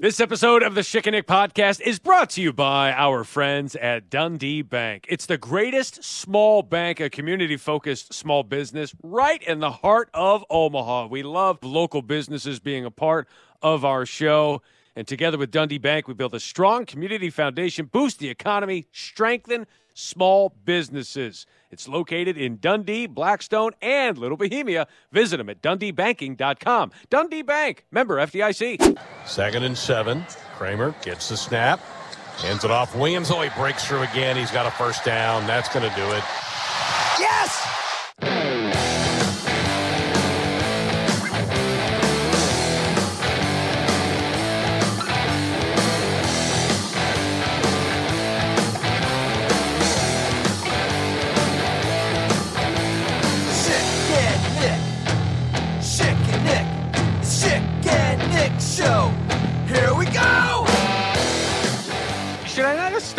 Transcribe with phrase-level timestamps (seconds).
[0.00, 4.62] This episode of the Schick podcast is brought to you by our friends at Dundee
[4.62, 5.04] Bank.
[5.10, 10.42] It's the greatest small bank, a community focused small business right in the heart of
[10.48, 11.08] Omaha.
[11.08, 13.28] We love local businesses being a part
[13.60, 14.62] of our show.
[14.96, 19.66] And together with Dundee Bank, we build a strong community foundation, boost the economy, strengthen
[20.00, 21.46] small businesses.
[21.70, 24.86] It's located in Dundee, Blackstone, and Little Bohemia.
[25.12, 26.90] Visit them at dundeebanking.com.
[27.10, 28.98] Dundee Bank, member FDIC.
[29.26, 30.24] Second and seven.
[30.56, 31.80] Kramer gets the snap.
[32.38, 32.96] Hands it off.
[32.96, 34.36] Williams, oh, he breaks through again.
[34.36, 35.46] He's got a first down.
[35.46, 36.24] That's going to do it.
[37.18, 38.59] Yes!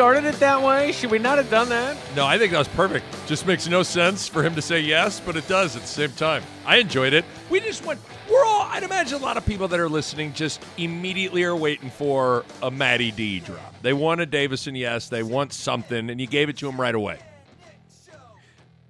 [0.01, 0.91] Started it that way?
[0.91, 1.95] Should we not have done that?
[2.15, 3.05] No, I think that was perfect.
[3.27, 6.09] Just makes no sense for him to say yes, but it does at the same
[6.13, 6.41] time.
[6.65, 7.23] I enjoyed it.
[7.51, 7.99] We just went.
[8.27, 8.63] We're all.
[8.63, 12.71] I'd imagine a lot of people that are listening just immediately are waiting for a
[12.71, 13.79] Matty D drop.
[13.84, 15.07] They want a Davison yes.
[15.07, 17.20] They want something, and you gave it to them right away.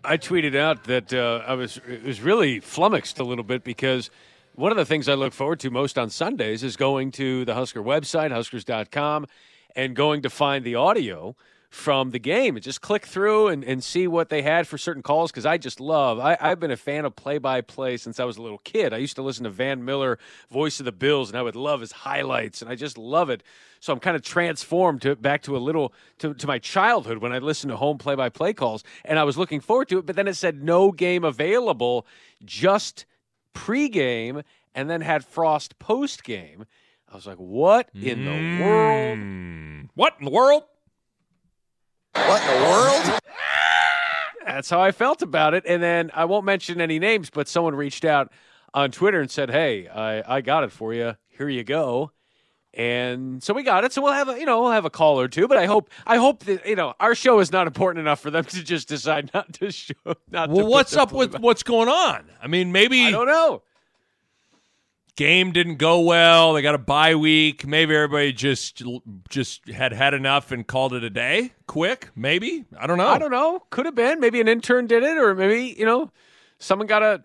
[0.05, 4.09] I tweeted out that uh, I was it was really flummoxed a little bit because
[4.55, 7.53] one of the things I look forward to most on Sundays is going to the
[7.53, 9.27] Husker website, huskers.com,
[9.75, 11.35] and going to find the audio
[11.71, 15.01] from the game and just click through and, and see what they had for certain
[15.01, 18.19] calls because I just love I, I've been a fan of play by play since
[18.19, 18.91] I was a little kid.
[18.93, 21.79] I used to listen to Van Miller, voice of the Bills, and I would love
[21.79, 23.41] his highlights and I just love it.
[23.79, 27.31] So I'm kind of transformed to back to a little to, to my childhood when
[27.31, 30.05] I listened to home play by play calls and I was looking forward to it,
[30.05, 32.05] but then it said no game available,
[32.43, 33.05] just
[33.55, 34.43] pregame,
[34.75, 36.65] and then had Frost post game.
[37.11, 39.17] I was like, what in the world?
[39.17, 39.81] Hmm.
[39.95, 40.63] What in the world?
[42.13, 43.19] What in the world?
[44.45, 45.63] That's how I felt about it.
[45.67, 48.31] And then I won't mention any names, but someone reached out
[48.73, 51.15] on Twitter and said, "Hey, I, I got it for you.
[51.27, 52.11] Here you go."
[52.73, 53.91] And so we got it.
[53.91, 55.47] So we'll have a you know we'll have a call or two.
[55.47, 58.31] But I hope I hope that you know our show is not important enough for
[58.31, 59.93] them to just decide not to show.
[60.29, 62.29] Not Well, put what's up with play- what's going on?
[62.41, 63.61] I mean, maybe I don't know.
[65.17, 66.53] Game didn't go well.
[66.53, 67.67] They got a bye week.
[67.67, 68.81] Maybe everybody just
[69.29, 71.51] just had had enough and called it a day.
[71.67, 72.65] Quick, maybe.
[72.79, 73.07] I don't know.
[73.07, 73.61] I don't know.
[73.69, 74.19] Could have been.
[74.19, 76.11] Maybe an intern did it, or maybe you know
[76.59, 77.23] someone got a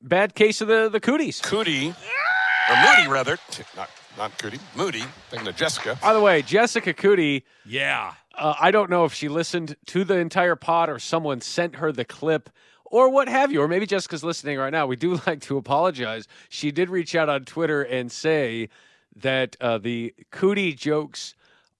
[0.00, 1.40] bad case of the the cooties.
[1.40, 3.36] Cootie, or Coody, rather.
[3.76, 4.60] Not, not Cootie.
[4.76, 5.04] Coody.
[5.28, 5.98] Thinking of Jessica.
[6.00, 7.44] By the way, Jessica Cootie.
[7.66, 8.14] Yeah.
[8.36, 11.90] Uh, I don't know if she listened to the entire pod or someone sent her
[11.92, 12.48] the clip
[12.90, 14.86] or what have you, or maybe Jessica's listening right now.
[14.86, 16.28] We do like to apologize.
[16.48, 18.68] She did reach out on Twitter and say
[19.16, 21.34] that uh, the cootie jokes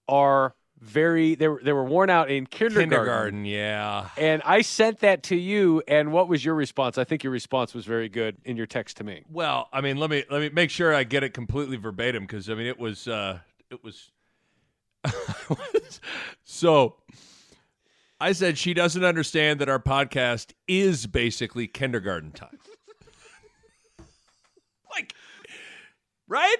[0.07, 2.89] are very they were they were worn out in kindergarten.
[2.89, 4.09] Kindergarten, yeah.
[4.17, 6.97] And I sent that to you, and what was your response?
[6.97, 9.23] I think your response was very good in your text to me.
[9.29, 12.49] Well, I mean, let me let me make sure I get it completely verbatim because
[12.49, 13.39] I mean it was uh
[13.69, 14.11] it was
[16.43, 16.95] so
[18.21, 22.59] I said she doesn't understand that our podcast is basically kindergarten time.
[24.95, 25.15] like
[26.27, 26.57] right?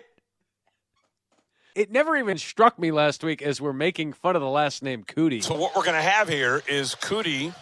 [1.76, 5.04] It never even struck me last week as we're making fun of the last name
[5.04, 5.42] Cootie.
[5.42, 7.54] So what we're going to have here is Cootie,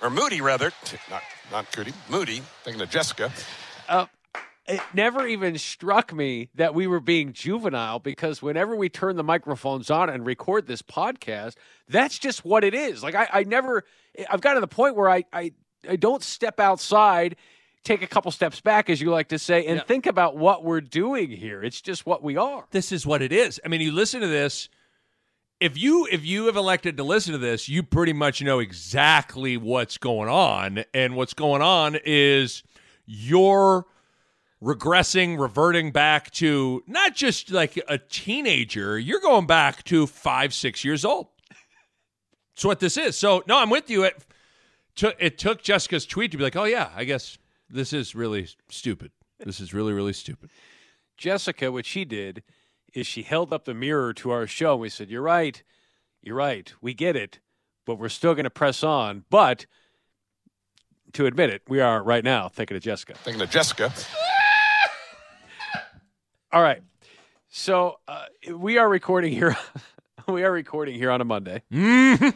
[0.00, 0.72] or Coody, rather.
[1.10, 1.22] Not,
[1.52, 1.92] not Cootie.
[2.08, 2.40] Coody.
[2.64, 3.30] Thinking of Jessica.
[3.86, 4.06] Uh,
[4.68, 9.22] it never even struck me that we were being juvenile because whenever we turn the
[9.24, 11.54] microphones on and record this podcast,
[11.88, 13.02] that's just what it is.
[13.02, 13.84] Like I, I never
[14.30, 15.52] I've gotten to the point where I, I
[15.88, 17.36] I don't step outside,
[17.84, 19.84] take a couple steps back, as you like to say, and Yeah.
[19.84, 21.62] think about what we're doing here.
[21.62, 22.66] It's just what we are.
[22.72, 23.60] This is what it is.
[23.64, 24.68] I mean, you listen to this
[25.58, 29.56] if you if you have elected to listen to this, you pretty much know exactly
[29.56, 32.62] what's going on and what's going on is
[33.06, 33.86] you're
[34.62, 40.84] regressing, reverting back to not just like a teenager, you're going back to 5 6
[40.84, 41.28] years old.
[42.54, 43.18] That's what this is.
[43.18, 44.04] So, no, I'm with you.
[44.04, 44.24] It
[44.94, 47.36] took it took Jessica's tweet to be like, "Oh yeah, I guess
[47.68, 49.10] this is really stupid.
[49.38, 50.48] This is really really stupid."
[51.16, 52.42] Jessica, what she did
[52.96, 55.62] is she held up the mirror to our show and we said, You're right.
[56.22, 56.72] You're right.
[56.80, 57.40] We get it,
[57.84, 59.24] but we're still going to press on.
[59.30, 59.66] But
[61.12, 63.14] to admit it, we are right now thinking of Jessica.
[63.14, 63.92] Thinking of Jessica.
[66.52, 66.82] All right.
[67.48, 69.56] So uh, we are recording here.
[70.28, 71.62] we are recording here on a Monday.
[71.72, 72.34] Mhm.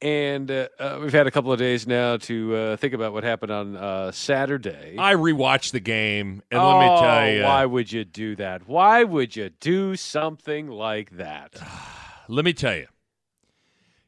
[0.00, 3.24] and uh, uh, we've had a couple of days now to uh, think about what
[3.24, 4.96] happened on uh, Saturday.
[4.98, 8.68] I rewatched the game, and oh, let me tell you, why would you do that?
[8.68, 11.54] Why would you do something like that?
[12.28, 12.86] let me tell you.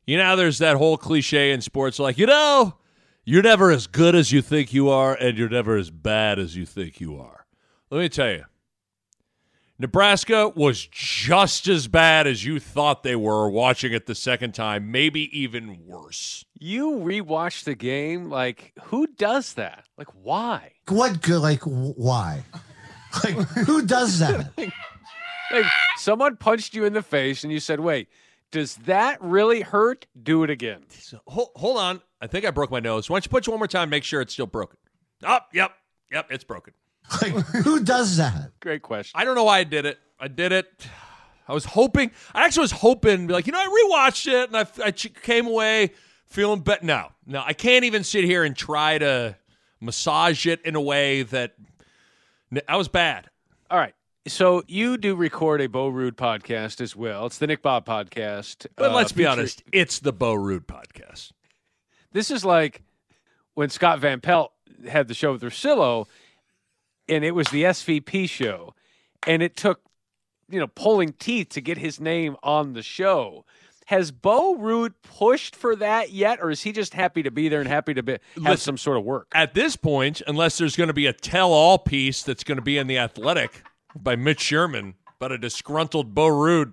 [0.06, 2.74] You know, there's that whole cliche in sports, like you know,
[3.24, 6.56] you're never as good as you think you are, and you're never as bad as
[6.56, 7.46] you think you are.
[7.90, 8.44] Let me tell you,
[9.78, 14.92] Nebraska was just as bad as you thought they were watching it the second time,
[14.92, 16.44] maybe even worse.
[16.58, 19.86] You rewatch the game, like who does that?
[19.98, 20.72] Like why?
[20.88, 21.40] What good?
[21.40, 22.44] Like why?
[23.24, 24.52] Like who does that?
[25.50, 25.66] Like
[25.96, 28.08] someone punched you in the face, and you said, "Wait,
[28.52, 30.06] does that really hurt?
[30.22, 32.00] Do it again." So, hold, hold on.
[32.20, 33.10] I think I broke my nose.
[33.10, 33.90] Why don't you punch you one more time?
[33.90, 34.78] Make sure it's still broken.
[35.22, 35.72] Oh, yep,
[36.10, 36.72] yep, it's broken.
[37.22, 38.52] Like who does that?
[38.60, 39.12] Great question.
[39.18, 39.98] I don't know why I did it.
[40.18, 40.66] I did it.
[41.46, 42.10] I was hoping.
[42.34, 43.66] I actually was hoping, like you know, I
[44.10, 45.90] rewatched it and I, I came away
[46.26, 46.84] feeling better.
[46.84, 49.36] No, no, I can't even sit here and try to
[49.80, 51.54] massage it in a way that
[52.68, 53.28] I was bad.
[53.70, 53.94] All right.
[54.26, 57.26] So you do record a Bo Ruud podcast as well.
[57.26, 58.66] It's the Nick Bob podcast.
[58.76, 61.32] But uh, let's be featuring- honest, it's the Bo Ruud podcast.
[62.12, 62.82] This is like
[63.52, 64.50] when Scott Van Pelt
[64.88, 66.06] had the show with Russillo,
[67.08, 68.74] and it was the SVP show,
[69.26, 69.80] and it took
[70.48, 73.44] you know pulling teeth to get his name on the show.
[73.86, 77.60] Has Bo Ruud pushed for that yet, or is he just happy to be there
[77.60, 79.30] and happy to be, have Listen- some sort of work?
[79.34, 82.78] At this point, unless there's going to be a tell-all piece that's going to be
[82.78, 83.62] in the Athletic
[83.94, 86.72] by Mitch Sherman about a disgruntled Bo Ruud.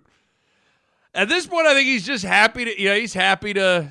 [1.13, 2.81] At this point, I think he's just happy to.
[2.81, 3.89] You know, he's happy to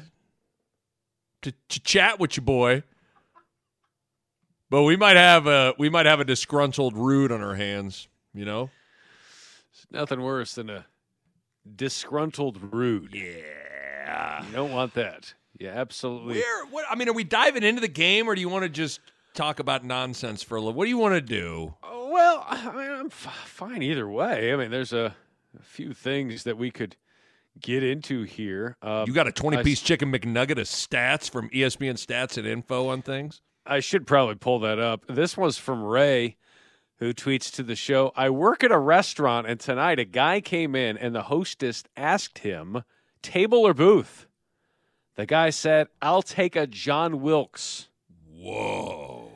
[1.43, 2.83] to, to chat with you, boy.
[4.71, 8.09] But we might have a we might have a disgruntled Ruud on our hands.
[8.33, 8.71] You know.
[9.73, 10.87] It's Nothing worse than a
[11.77, 13.13] disgruntled Ruud.
[13.15, 14.45] Yeah.
[14.47, 15.35] You don't want that.
[15.59, 16.35] Yeah, absolutely.
[16.37, 16.67] Where?
[16.67, 16.85] What?
[16.91, 19.01] I mean, are we diving into the game, or do you want to just
[19.35, 20.75] talk about nonsense for a little?
[20.75, 21.75] What do you want to do?
[21.83, 24.53] Oh, Well, I mean, I'm f- fine either way.
[24.53, 25.15] I mean, there's a,
[25.59, 26.97] a few things that we could
[27.61, 28.77] get into here.
[28.83, 33.03] Um, You got a twenty-piece chicken McNugget of stats from ESPN Stats and Info on
[33.03, 33.41] things.
[33.71, 35.07] I should probably pull that up.
[35.07, 36.37] This was from Ray,
[36.99, 40.75] who tweets to the show I work at a restaurant, and tonight a guy came
[40.75, 42.83] in, and the hostess asked him,
[43.23, 44.27] table or booth?
[45.15, 47.89] The guy said, I'll take a John Wilkes.
[48.29, 49.31] Whoa.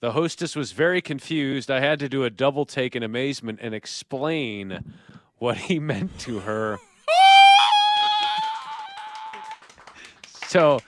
[0.00, 1.70] The hostess was very confused.
[1.70, 4.96] I had to do a double take in amazement and explain
[5.36, 6.78] what he meant to her.
[10.48, 10.80] so,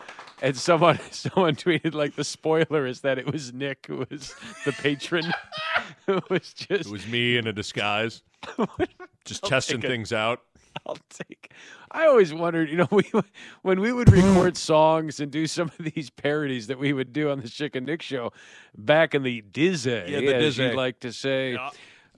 [0.43, 4.35] and someone someone tweeted like the spoiler is that it was Nick who was
[4.67, 5.33] the patron
[6.07, 8.23] who was just It was me in a disguise,
[9.25, 9.89] just testing take it.
[9.89, 10.43] things out.
[10.87, 11.53] I'll take.
[11.91, 13.05] I always wondered, you know, we
[13.61, 17.31] when we would record songs and do some of these parodies that we would do
[17.31, 18.33] on the Schick and Nick show
[18.77, 21.71] back in the Dizzy, Yeah, the as you like to say, Yeah.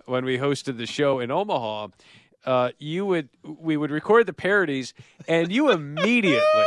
[0.06, 1.88] when we hosted the show in Omaha.
[2.46, 4.92] Uh, you would we would record the parodies,
[5.26, 6.64] and you immediately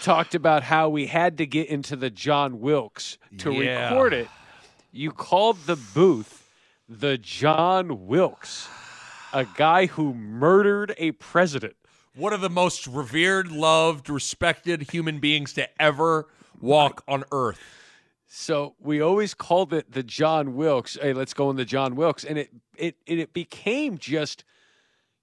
[0.00, 3.88] talked about how we had to get into the John Wilkes to Yeah.
[3.90, 4.28] record it.
[4.92, 6.48] You called the booth
[6.88, 8.68] the John Wilkes,
[9.32, 11.76] a guy who murdered a president.
[12.16, 16.26] One of the most revered, loved, respected human beings to ever
[16.60, 17.60] walk on Earth.
[18.26, 20.98] So we always called it the John Wilkes.
[21.00, 24.44] Hey, let's go in the John Wilkes, and it it it, it became just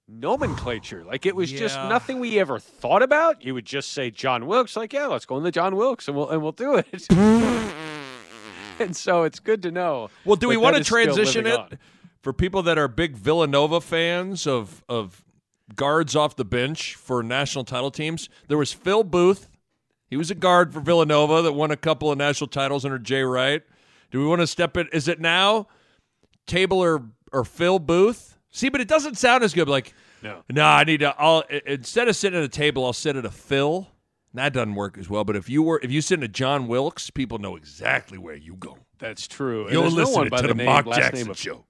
[0.07, 1.03] nomenclature.
[1.03, 3.43] Like it was just nothing we ever thought about.
[3.43, 6.15] You would just say John Wilkes, like yeah, let's go in the John Wilkes, and
[6.15, 7.07] we'll and we'll do it.
[8.79, 10.09] and so it's good to know.
[10.25, 11.79] Well, do we want to transition it on.
[12.21, 15.23] for people that are big Villanova fans of of
[15.75, 18.29] guards off the bench for national title teams?
[18.47, 19.49] There was Phil Booth.
[20.09, 23.23] He was a guard for Villanova that won a couple of national titles under Jay
[23.23, 23.61] Wright.
[24.09, 24.87] Do we want to step it?
[24.93, 25.67] Is it now
[26.45, 28.36] Table or or Phil Booth?
[28.57, 29.69] See, but it doesn't sound as good.
[29.69, 30.41] Like, No.
[30.49, 31.13] no, I need to.
[31.17, 33.87] I'll instead of sitting at a table, I'll sit at a Phil.
[34.33, 35.23] That doesn't work as well.
[35.23, 38.35] But if you were, if you sit in a John Wilkes, people know exactly where
[38.35, 38.79] you go.
[38.97, 39.69] That's true.
[39.71, 41.65] You'll there's no one by to the name, Mark Jackson name of show.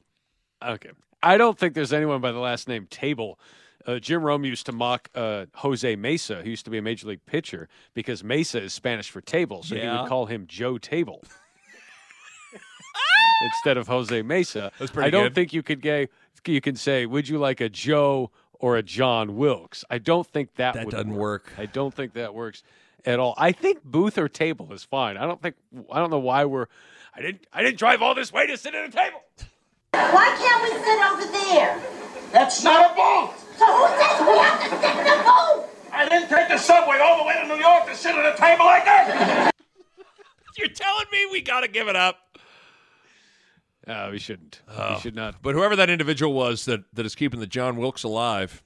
[0.66, 0.92] Okay.
[1.22, 3.38] I don't think there's anyone by the last name Table.
[3.86, 7.08] Uh, Jim Rome used to mock uh, Jose Mesa, who used to be a major
[7.08, 9.62] league pitcher, because Mesa is Spanish for table.
[9.64, 11.24] So he would call him Joe Table
[13.44, 14.72] instead of Jose Mesa.
[14.80, 15.36] That's pretty I don't good.
[15.36, 16.08] think you could gay,
[16.48, 19.84] you can say, would you like a Joe or a John Wilkes?
[19.90, 21.52] I don't think that That would doesn't work.
[21.58, 22.64] I don't think that works
[23.06, 23.34] at all.
[23.38, 25.18] I think booth or table is fine.
[25.18, 25.56] I don't think
[25.92, 26.68] I don't know why we're
[27.16, 29.22] I didn't I didn't drive all this way to sit at a table.
[29.92, 31.80] Why can't we sit over there?
[32.32, 33.58] That's not a booth!
[33.58, 35.94] So who says we have to sit in the booth?
[35.94, 38.38] I didn't take the subway all the way to New York to sit at a
[38.38, 39.52] table like that.
[40.58, 42.18] You're telling me we got to give it up?
[43.88, 44.62] Uh, we shouldn't.
[44.68, 44.96] Oh.
[44.96, 45.42] We should not.
[45.42, 48.64] But whoever that individual was that, that is keeping the John Wilkes alive,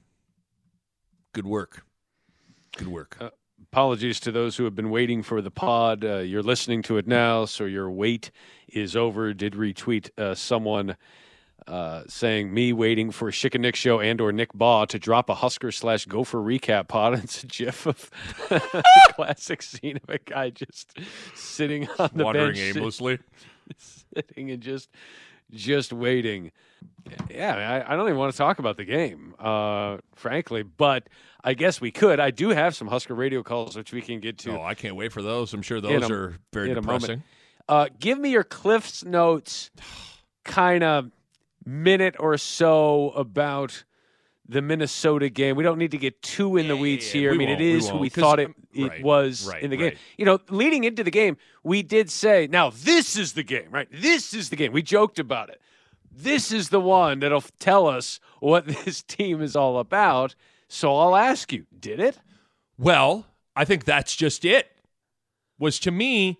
[1.34, 1.86] good work.
[2.78, 3.18] Good work.
[3.20, 3.30] Uh,
[3.72, 6.04] Apologies to those who have been waiting for the pod.
[6.04, 8.30] Uh, you're listening to it now, so your wait
[8.68, 9.34] is over.
[9.34, 10.98] Did retweet uh, someone
[11.68, 15.30] uh, saying me waiting for Schick and Nick show and or Nick Baugh to drop
[15.30, 17.14] a Husker slash Gopher recap pod.
[17.14, 18.10] And it's a GIF of
[18.50, 18.84] the
[19.16, 20.98] classic scene of a guy just
[21.36, 23.20] sitting on the Wandering bench, aimlessly.
[24.14, 24.90] sitting and just
[25.52, 26.52] just waiting.
[27.30, 31.08] Yeah, I, I don't even want to talk about the game, uh, frankly, but
[31.44, 32.20] I guess we could.
[32.20, 34.60] I do have some Husker radio calls which we can get to.
[34.60, 35.54] Oh, I can't wait for those.
[35.54, 37.24] I'm sure those a- are very in depressing.
[37.68, 39.72] Uh, give me your Cliff's notes,
[40.44, 41.12] kind of
[41.66, 43.84] minute or so about
[44.52, 45.56] the Minnesota game.
[45.56, 47.34] We don't need to get too in the weeds yeah, here.
[47.34, 49.78] I mean, it is we who we thought it, it right, was right, in the
[49.78, 49.86] game.
[49.86, 49.98] right.
[50.18, 53.88] You know, leading into the game, we did say, now this is the game, right?
[53.92, 54.74] This is the game.
[54.74, 55.62] We joked about it.
[56.12, 60.36] This is the one that'll tell us what this team is all about.
[60.68, 62.20] So I'll ask you, did it?
[62.78, 64.68] Well, I think that's just it.
[65.58, 66.40] Was to me,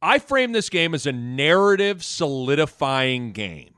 [0.00, 3.74] I frame this game as a narrative solidifying game.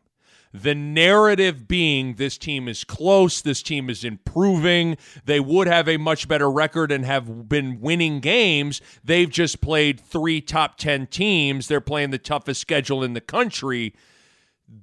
[0.52, 5.96] The narrative being this team is close, this team is improving, they would have a
[5.96, 8.80] much better record and have been winning games.
[9.04, 11.68] They've just played three top 10 teams.
[11.68, 13.94] They're playing the toughest schedule in the country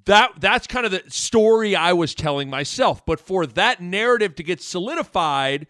[0.05, 3.05] that that's kind of the story I was telling myself.
[3.05, 5.67] But for that narrative to get solidified,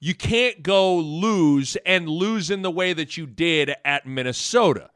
[0.00, 4.90] you can't go lose and lose in the way that you did at Minnesota.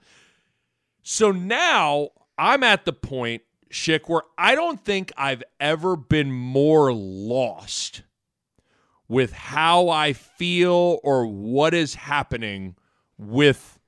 [1.03, 6.93] So now I'm at the point, Schick, where I don't think I've ever been more
[6.93, 8.03] lost
[9.09, 12.77] with how I feel or what is happening
[13.17, 13.79] with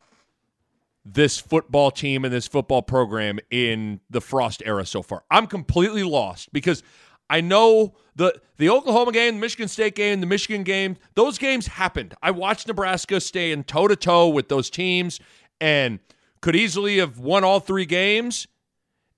[1.05, 5.25] this football team and this football program in the Frost era so far.
[5.31, 6.83] I'm completely lost because
[7.29, 11.69] I know the the Oklahoma game, the Michigan State game, the Michigan game, those games
[11.69, 12.15] happened.
[12.23, 15.21] I watched Nebraska stay in toe to toe with those teams
[15.61, 16.01] and
[16.41, 18.47] could easily have won all three games.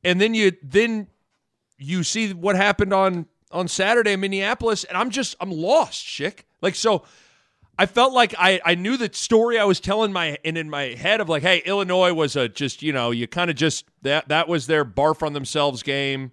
[0.04, 1.08] And then you then
[1.78, 6.40] you see what happened on on Saturday in Minneapolis, and I'm just I'm lost, Schick.
[6.60, 7.04] Like so,
[7.78, 10.94] I felt like I I knew the story I was telling my and in my
[10.94, 14.28] head of like, hey, Illinois was a just you know you kind of just that
[14.28, 16.32] that was their barf on themselves game.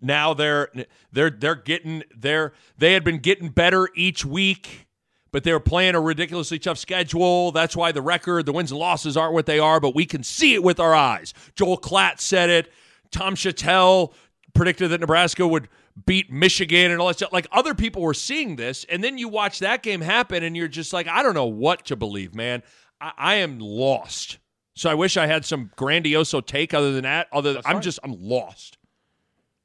[0.00, 0.68] Now they're
[1.12, 4.87] they're they're getting they're they had been getting better each week,
[5.30, 7.52] but they're playing a ridiculously tough schedule.
[7.52, 10.22] That's why the record, the wins and losses aren't what they are, but we can
[10.22, 11.34] see it with our eyes.
[11.54, 12.72] Joel Klatt said it.
[13.10, 14.12] Tom Shatel
[14.54, 15.68] predicted that Nebraska would
[16.06, 17.32] beat Michigan and all that stuff.
[17.32, 20.68] Like other people were seeing this, and then you watch that game happen, and you're
[20.68, 22.62] just like, I don't know what to believe, man.
[23.00, 24.38] I, I am lost.
[24.74, 27.26] So I wish I had some grandioso take other than that.
[27.32, 27.82] Other than, I'm fine.
[27.82, 28.78] just I'm lost.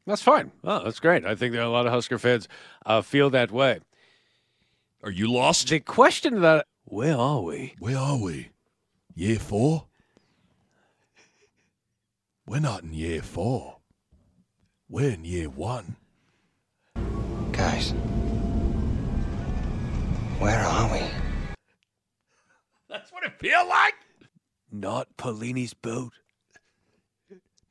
[0.06, 0.52] That's fine.
[0.64, 1.26] Oh, that's great.
[1.26, 2.48] I think that a lot of Husker fans
[2.86, 3.80] uh, feel that way.
[5.04, 5.68] Are you lost?
[5.68, 7.76] The question that where are we?
[7.80, 8.52] Where are we?
[9.14, 9.88] Year four?
[12.48, 13.80] We're not in year four.
[14.88, 15.98] We're in year one.
[17.52, 17.92] Guys,
[20.40, 21.02] where are we?
[22.88, 23.96] That's what it feel like.
[24.72, 26.14] Not Pelini's boat.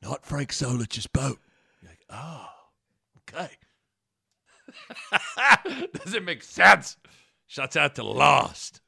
[0.03, 1.39] Not Frank Solich's boat.
[1.81, 2.45] You're like, oh,
[3.21, 3.49] okay.
[6.03, 6.97] Does it make sense?
[7.47, 8.81] Shouts out to Lost.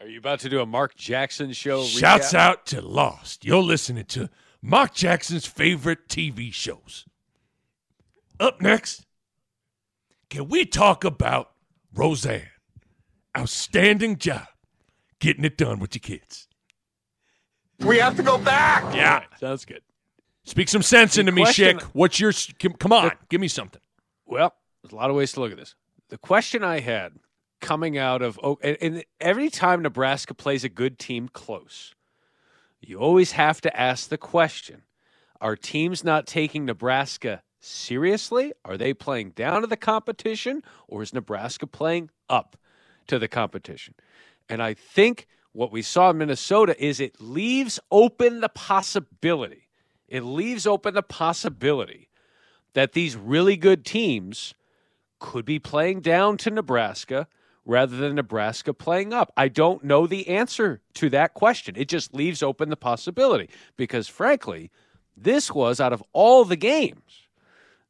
[0.00, 1.82] Are you about to do a Mark Jackson show?
[1.84, 2.38] Shouts recap?
[2.38, 3.44] out to Lost.
[3.44, 4.28] You're listening to
[4.62, 7.06] Mark Jackson's favorite TV shows.
[8.38, 9.06] Up next,
[10.28, 11.52] can we talk about
[11.94, 12.50] Roseanne?
[13.36, 14.46] Outstanding job
[15.18, 16.46] getting it done with your kids.
[17.80, 18.94] We have to go back.
[18.94, 19.24] Yeah.
[19.40, 19.82] Sounds good.
[20.44, 21.82] Speak some sense The into me, question- Schick.
[21.92, 22.32] What's your.
[22.78, 23.80] Come on, give me something.
[24.26, 25.74] Well, there's a lot of ways to look at this.
[26.08, 27.12] The question I had
[27.60, 31.94] coming out of and, and every time Nebraska plays a good team close,
[32.80, 34.82] you always have to ask the question:
[35.40, 38.52] Are teams not taking Nebraska seriously?
[38.64, 42.56] Are they playing down to the competition, or is Nebraska playing up
[43.08, 43.94] to the competition?
[44.48, 49.68] And I think what we saw in Minnesota is it leaves open the possibility.
[50.08, 52.08] It leaves open the possibility
[52.74, 54.54] that these really good teams
[55.18, 57.26] could be playing down to Nebraska
[57.66, 59.32] rather than Nebraska playing up.
[59.36, 61.74] I don't know the answer to that question.
[61.76, 64.70] It just leaves open the possibility because, frankly,
[65.16, 67.26] this was out of all the games,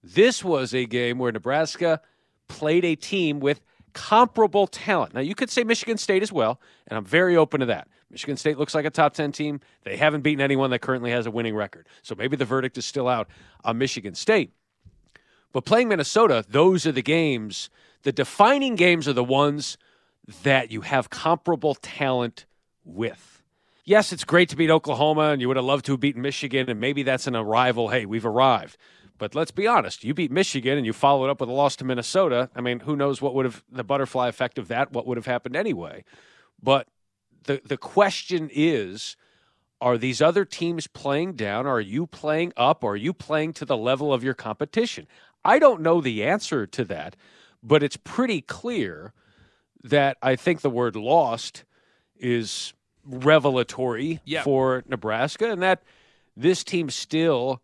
[0.02, 2.00] this was a game where Nebraska
[2.48, 3.60] played a team with
[3.92, 5.14] comparable talent.
[5.14, 7.88] Now, you could say Michigan State as well, and I'm very open to that.
[8.10, 9.60] Michigan State looks like a top 10 team.
[9.82, 11.88] They haven't beaten anyone that currently has a winning record.
[12.02, 13.28] So maybe the verdict is still out
[13.64, 14.52] on Michigan State.
[15.52, 17.70] But playing Minnesota, those are the games.
[18.06, 19.76] The defining games are the ones
[20.44, 22.46] that you have comparable talent
[22.84, 23.42] with.
[23.84, 26.70] Yes, it's great to beat Oklahoma, and you would have loved to have beaten Michigan,
[26.70, 27.88] and maybe that's an arrival.
[27.88, 28.76] Hey, we've arrived.
[29.18, 31.84] But let's be honest, you beat Michigan and you followed up with a loss to
[31.84, 32.48] Minnesota.
[32.54, 35.26] I mean, who knows what would have the butterfly effect of that, what would have
[35.26, 36.04] happened anyway.
[36.62, 36.86] But
[37.42, 39.16] the the question is
[39.80, 41.66] are these other teams playing down?
[41.66, 42.84] Are you playing up?
[42.84, 45.08] Are you playing to the level of your competition?
[45.44, 47.16] I don't know the answer to that,
[47.66, 49.12] but it's pretty clear
[49.82, 51.64] that I think the word lost
[52.16, 52.72] is
[53.04, 54.42] revelatory Yeah.
[54.42, 55.82] for Nebraska and that
[56.36, 57.60] this team still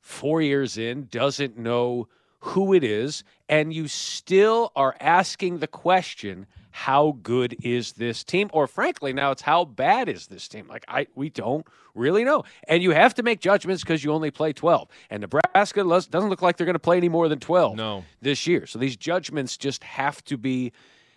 [0.00, 2.08] four years in doesn't know
[2.40, 8.50] who it is and you still are asking the question how good is this team?
[8.52, 10.66] Or frankly now it's how bad is this team?
[10.68, 12.44] Like i we don't really know.
[12.68, 16.30] And you have to make judgments because you only play 12 and nebraska does- doesn't
[16.30, 18.04] look like they're going to play any more than 12 No.
[18.20, 18.66] this year.
[18.66, 20.72] So these judgments just have to be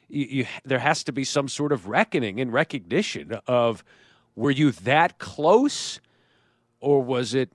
[0.09, 3.83] you, you, there has to be some sort of reckoning and recognition of
[4.35, 5.99] were you that close
[6.79, 7.51] or was it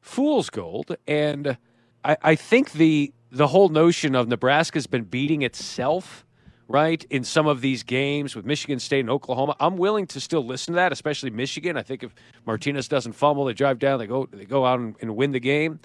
[0.00, 0.96] fool's gold?
[1.06, 1.56] And
[2.04, 6.24] I, I think the the whole notion of Nebraska's been beating itself,
[6.68, 9.54] right, in some of these games with Michigan State and Oklahoma.
[9.60, 11.76] I'm willing to still listen to that, especially Michigan.
[11.76, 14.96] I think if Martinez doesn't fumble, they drive down, they go they go out and,
[15.00, 15.78] and win the game.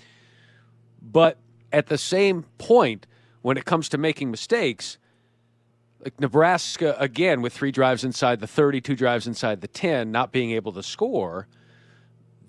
[1.02, 1.38] But
[1.72, 3.06] at the same point,
[3.42, 4.98] when it comes to making mistakes,
[6.04, 10.32] like Nebraska again with three drives inside the 30, two drives inside the 10, not
[10.32, 11.48] being able to score,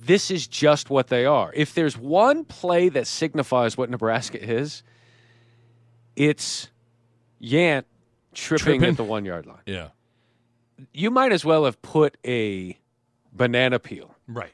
[0.00, 1.52] this is just what they are.
[1.54, 4.82] If there's one play that signifies what Nebraska is,
[6.16, 6.70] it's
[7.40, 7.84] Yant
[8.34, 8.88] tripping, Tripping?
[8.90, 9.60] at the one yard line.
[9.66, 9.88] Yeah.
[10.92, 12.78] You might as well have put a
[13.32, 14.52] banana peel Right.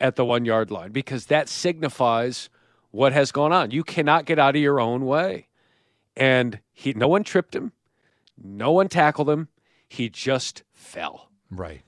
[0.00, 2.48] at the one yard line because that signifies
[2.90, 3.70] what has gone on.
[3.70, 5.46] You cannot get out of your own way.
[6.16, 7.72] And he no one tripped him,
[8.36, 9.48] no one tackled him.
[9.88, 11.30] He just fell.
[11.50, 11.82] Right.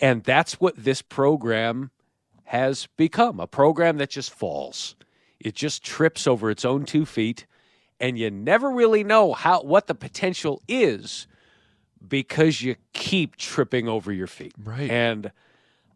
[0.00, 1.90] And that's what this program
[2.44, 4.94] has become a program that just falls.
[5.40, 7.46] It just trips over its own two feet,
[8.00, 11.26] and you never really know how what the potential is
[12.06, 14.54] because you keep tripping over your feet.
[14.62, 14.90] Right.
[14.90, 15.32] And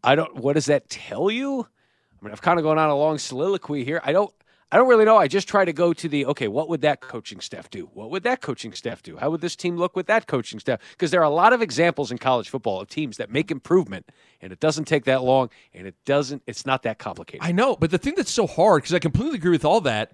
[0.03, 1.61] I don't what does that tell you?
[1.61, 4.01] I mean, I've kind of gone on a long soliloquy here.
[4.03, 4.33] I don't
[4.73, 5.17] I don't really know.
[5.17, 7.89] I just try to go to the okay, what would that coaching staff do?
[7.93, 9.17] What would that coaching staff do?
[9.17, 10.79] How would this team look with that coaching staff?
[10.91, 14.09] Because there are a lot of examples in college football of teams that make improvement
[14.39, 17.45] and it doesn't take that long and it doesn't it's not that complicated.
[17.45, 20.13] I know, but the thing that's so hard because I completely agree with all that.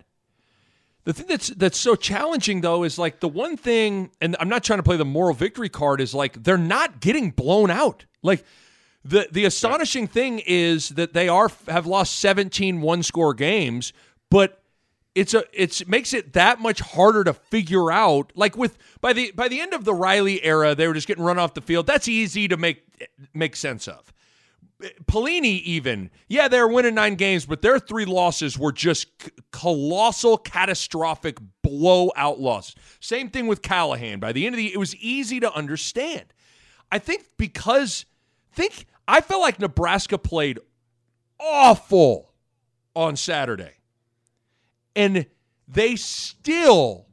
[1.08, 4.66] The thing that's that's so challenging though is like the one thing, and I'm not
[4.66, 6.02] trying to play the moral victory card.
[6.02, 8.04] Is like they're not getting blown out.
[8.24, 8.44] Like
[9.06, 13.94] the the astonishing thing is that they are have lost 17 one score games,
[14.30, 14.62] but
[15.16, 18.34] it's a it's makes it that much harder to figure out.
[18.36, 21.24] Like with by the by the end of the Riley era, they were just getting
[21.24, 21.88] run off the field.
[21.88, 22.84] That's easy to make
[23.34, 24.12] make sense of.
[25.06, 30.38] Pelini, even, yeah, they're winning nine games, but their three losses were just c- colossal,
[30.38, 32.76] catastrophic blowout losses.
[33.00, 34.20] Same thing with Callahan.
[34.20, 36.26] By the end of the, year, it was easy to understand.
[36.92, 38.06] I think because,
[38.52, 40.60] think I felt like Nebraska played
[41.40, 42.34] awful
[42.96, 43.74] on Saturday,
[44.96, 45.26] and
[45.68, 47.08] they still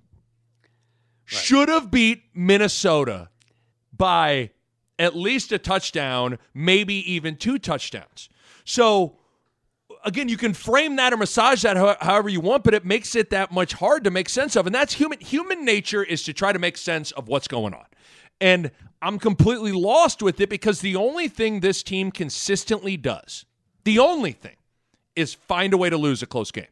[1.24, 3.30] should have beat Minnesota
[3.96, 4.50] by
[4.98, 8.28] at least a touchdown, maybe even two touchdowns.
[8.64, 9.16] So
[10.04, 13.16] again, you can frame that or massage that ho- however you want, but it makes
[13.16, 14.66] it that much hard to make sense of.
[14.66, 17.86] And that's human human nature is to try to make sense of what's going on.
[18.40, 18.70] And
[19.02, 23.44] I'm completely lost with it because the only thing this team consistently does,
[23.84, 24.56] the only thing
[25.16, 26.66] is find a way to lose a close game.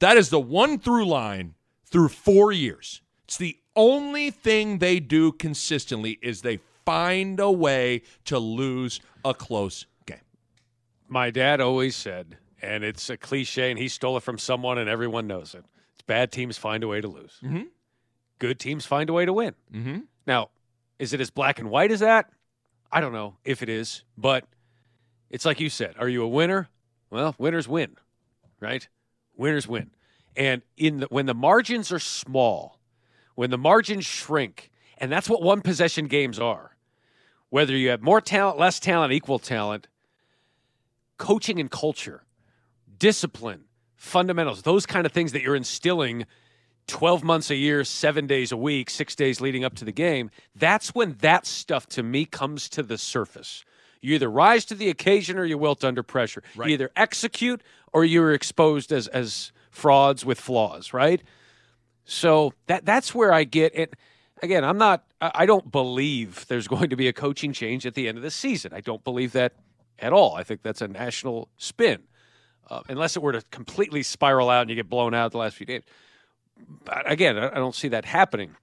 [0.00, 1.54] That is the one through line
[1.86, 3.02] through 4 years.
[3.24, 9.34] It's the only thing they do consistently is they find a way to lose a
[9.34, 10.18] close game.
[11.08, 14.88] My dad always said, and it's a cliche, and he stole it from someone, and
[14.88, 15.64] everyone knows it.
[15.94, 17.38] It's bad teams find a way to lose.
[17.42, 17.68] Mhm.
[18.38, 19.54] Good teams find a way to win.
[19.72, 19.98] Mm-hmm.
[20.26, 20.50] Now,
[20.98, 22.30] is it as black and white as that?
[22.90, 24.44] I don't know if it is, but
[25.30, 25.94] it's like you said.
[25.98, 26.68] Are you a winner?
[27.10, 27.96] Well, winners win,
[28.60, 28.86] right?
[29.36, 29.90] Winners win.
[30.36, 32.80] And in the, when the margins are small,
[33.34, 36.73] when the margins shrink, and that's what one possession games are.
[37.54, 39.86] Whether you have more talent, less talent, equal talent,
[41.18, 42.24] coaching and culture,
[42.98, 46.26] discipline, fundamentals, those kind of things that you're instilling
[46.88, 50.32] 12 months a year, seven days a week, six days leading up to the game,
[50.56, 53.64] that's when that stuff to me comes to the surface.
[54.00, 56.42] You either rise to the occasion or you wilt under pressure.
[56.56, 56.70] Right.
[56.70, 57.62] You either execute
[57.92, 61.22] or you're exposed as, as frauds with flaws, right?
[62.04, 63.94] So that that's where I get it.
[64.42, 65.04] Again, I'm not.
[65.20, 68.30] I don't believe there's going to be a coaching change at the end of the
[68.30, 68.72] season.
[68.74, 69.54] I don't believe that
[69.98, 70.34] at all.
[70.34, 72.02] I think that's a national spin,
[72.68, 75.56] uh, unless it were to completely spiral out and you get blown out the last
[75.56, 75.84] few games.
[76.84, 78.56] But again, I don't see that happening.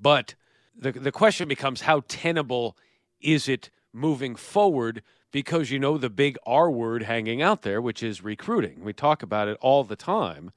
[0.00, 0.34] But
[0.76, 2.76] the the question becomes how tenable
[3.20, 5.02] is it moving forward?
[5.32, 8.82] Because you know the big R word hanging out there, which is recruiting.
[8.82, 10.52] We talk about it all the time,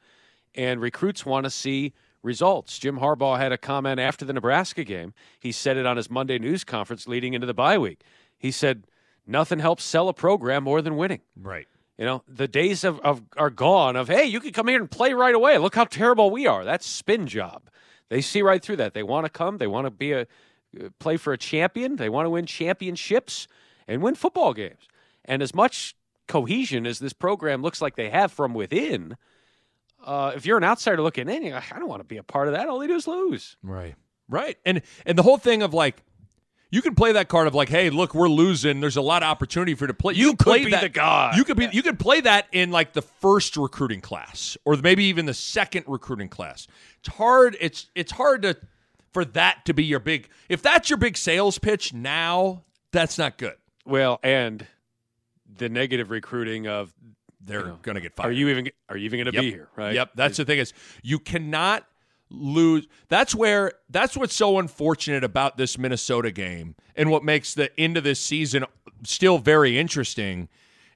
[0.55, 2.79] and recruits want to see results.
[2.79, 5.13] Jim Harbaugh had a comment after the Nebraska game.
[5.39, 8.01] He said it on his Monday news conference leading into the bye week.
[8.37, 8.87] He said,
[9.27, 11.67] "Nothing helps sell a program more than winning." Right.
[11.97, 14.89] You know, the days of, of are gone of, hey, you can come here and
[14.89, 15.59] play right away.
[15.59, 16.65] Look how terrible we are.
[16.65, 17.69] That's spin job.
[18.09, 18.93] They see right through that.
[18.93, 19.57] They want to come.
[19.57, 21.97] They want to be a uh, play for a champion.
[21.97, 23.47] They want to win championships
[23.87, 24.87] and win football games.
[25.25, 25.95] And as much
[26.27, 29.15] cohesion as this program looks like they have from within,
[30.03, 32.23] uh, if you're an outsider looking in, you're like, I don't want to be a
[32.23, 32.67] part of that.
[32.69, 33.57] All they do is lose.
[33.63, 33.95] Right.
[34.29, 34.57] Right.
[34.65, 36.03] And and the whole thing of like
[36.73, 38.79] you can play that card of like, hey, look, we're losing.
[38.79, 40.13] There's a lot of opportunity for you to play.
[40.15, 41.33] You can could play be that, the guy.
[41.35, 41.69] You could be.
[41.71, 45.85] You could play that in like the first recruiting class, or maybe even the second
[45.87, 46.67] recruiting class.
[46.99, 47.55] It's hard.
[47.61, 48.57] It's it's hard to
[49.11, 50.29] for that to be your big.
[50.49, 53.55] If that's your big sales pitch now, that's not good.
[53.85, 54.65] Well, and
[55.55, 56.91] the negative recruiting of
[57.45, 58.29] They're You know, going to get fired.
[58.29, 59.41] are you even are you even going to Yep.
[59.41, 59.69] be here?
[59.75, 59.93] Right.
[59.95, 60.11] Yep.
[60.15, 61.85] That's the thing is you cannot
[62.29, 62.87] lose.
[63.09, 67.97] That's where that's what's so unfortunate about this Minnesota game and what makes the end
[67.97, 68.65] of this season
[69.03, 70.47] still very interesting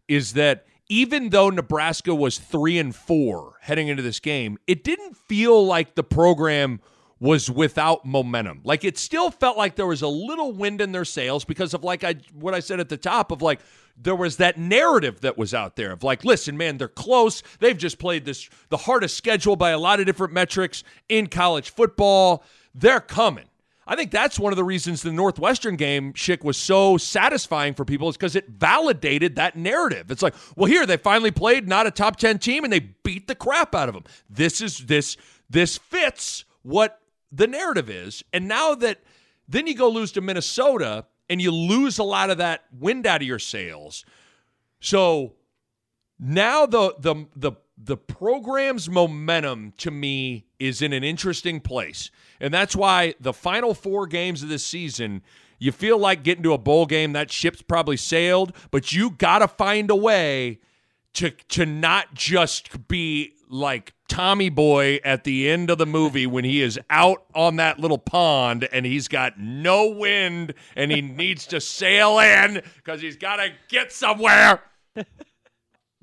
[0.07, 5.17] is that even though Nebraska was 3 and 4 heading into this game, it didn't
[5.17, 6.79] feel like the program
[7.19, 8.62] was without momentum.
[8.63, 11.83] Like it still felt like there was a little wind in their sails because of
[11.83, 13.60] like I what I said at the top of like
[13.99, 17.77] there was that narrative that was out there of like listen man they're close they've
[17.77, 22.43] just played this the hardest schedule by a lot of different metrics in college football
[22.73, 23.45] they're coming
[23.88, 27.86] I think that's one of the reasons the Northwestern game, Schick, was so satisfying for
[27.86, 30.12] people is because it validated that narrative.
[30.12, 33.27] It's like, well, here they finally played not a top ten team and they beat
[33.27, 34.03] the crap out of them.
[34.29, 35.15] This is this
[35.49, 36.99] this fits what
[37.31, 38.23] the narrative is.
[38.33, 38.99] And now that
[39.47, 43.21] then you go lose to Minnesota and you lose a lot of that wind out
[43.21, 44.05] of your sails.
[44.79, 45.33] So
[46.19, 52.09] now the the the the program's momentum to me is in an interesting place.
[52.39, 55.21] And that's why the final four games of this season,
[55.59, 59.47] you feel like getting to a bowl game, that ship's probably sailed, but you gotta
[59.47, 60.59] find a way
[61.13, 66.43] to to not just be like Tommy Boy at the end of the movie when
[66.43, 71.46] he is out on that little pond and he's got no wind and he needs
[71.48, 74.62] to sail in because he's got to get somewhere.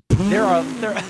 [0.09, 1.01] There are there.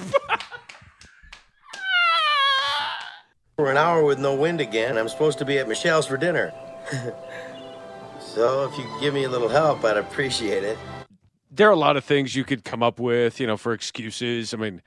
[3.58, 6.52] For an hour with no wind again, I'm supposed to be at Michelle's for dinner.
[8.20, 10.78] so if you could give me a little help, I'd appreciate it.
[11.50, 14.54] there are a lot of things you could come up with, you know, for excuses.
[14.54, 14.82] I mean,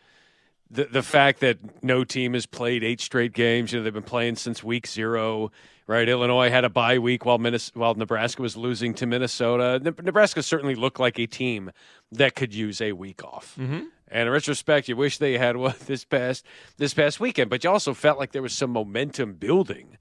[0.70, 4.02] the the fact that no team has played eight straight games, you know, they've been
[4.02, 5.50] playing since week zero,
[5.86, 6.08] right?
[6.08, 9.80] Illinois had a bye week while Minnes- while Nebraska was losing to Minnesota.
[9.82, 11.70] Ne- Nebraska certainly looked like a team
[12.12, 13.56] that could use a week off.
[13.58, 13.84] Mm-hmm.
[14.10, 16.44] And in retrospect, you wish they had one this past
[16.76, 19.96] this past weekend, but you also felt like there was some momentum building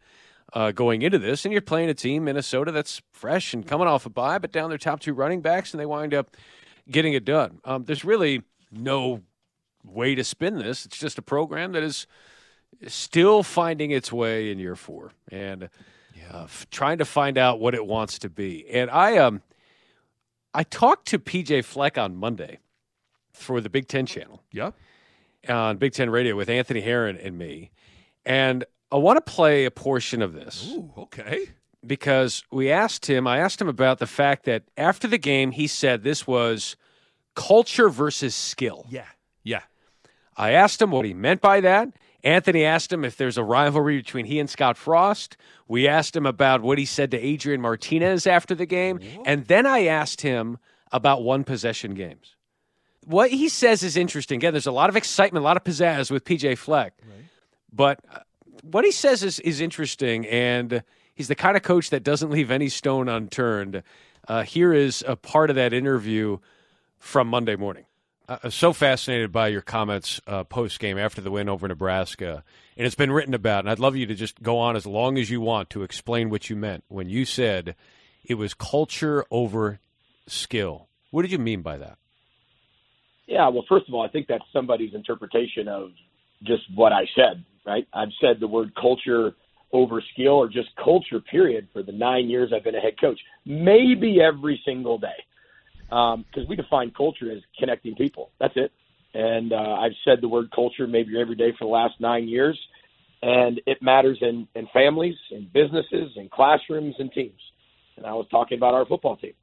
[0.53, 4.05] uh, going into this, and you're playing a team, Minnesota, that's fresh and coming off
[4.05, 6.35] a bye, but down their top two running backs, and they wind up
[6.89, 7.59] getting it done.
[7.65, 9.23] Um, there's really no
[9.83, 10.85] way to spin this.
[10.85, 12.07] It's just a program that is
[12.87, 15.63] still finding its way in year four and
[16.33, 18.67] uh, f- trying to find out what it wants to be.
[18.69, 19.41] And I um,
[20.53, 22.59] I talked to PJ Fleck on Monday
[23.31, 24.73] for the Big Ten channel Yep.
[25.47, 27.71] on Big Ten Radio with Anthony Herron and me,
[28.25, 31.49] and I want to play a portion of this Ooh, okay.
[31.85, 35.67] because we asked him, I asked him about the fact that after the game, he
[35.67, 36.75] said this was
[37.35, 38.85] culture versus skill.
[38.89, 39.05] Yeah.
[40.37, 41.89] I asked him what he meant by that.
[42.23, 45.37] Anthony asked him if there's a rivalry between he and Scott Frost.
[45.67, 48.99] We asked him about what he said to Adrian Martinez after the game.
[49.25, 50.57] And then I asked him
[50.91, 52.35] about one possession games.
[53.03, 54.37] What he says is interesting.
[54.37, 56.93] Again, there's a lot of excitement, a lot of pizzazz with PJ Fleck.
[57.71, 58.19] But uh,
[58.63, 60.25] what he says is, is interesting.
[60.27, 60.83] And
[61.15, 63.83] he's the kind of coach that doesn't leave any stone unturned.
[64.27, 66.39] Uh, here is a part of that interview
[66.99, 67.85] from Monday morning.
[68.43, 72.43] Was so fascinated by your comments uh, post game after the win over Nebraska,
[72.75, 73.59] and it's been written about.
[73.59, 76.29] And I'd love you to just go on as long as you want to explain
[76.29, 77.75] what you meant when you said
[78.25, 79.79] it was culture over
[80.27, 80.89] skill.
[81.09, 81.97] What did you mean by that?
[83.27, 85.91] Yeah, well, first of all, I think that's somebody's interpretation of
[86.43, 87.87] just what I said, right?
[87.93, 89.35] I've said the word culture
[89.71, 93.19] over skill or just culture, period, for the nine years I've been a head coach,
[93.45, 95.07] maybe every single day.
[95.89, 98.31] Because um, we define culture as connecting people.
[98.39, 98.71] That's it.
[99.13, 102.59] And uh, I've said the word culture maybe every day for the last nine years.
[103.21, 107.39] And it matters in, in families, in businesses, in classrooms, and teams.
[107.95, 109.33] And I was talking about our football team.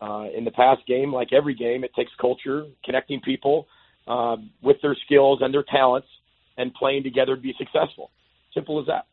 [0.00, 3.66] Uh, in the past game, like every game, it takes culture, connecting people
[4.08, 6.08] um, with their skills and their talents,
[6.56, 8.10] and playing together to be successful.
[8.54, 9.06] Simple as that.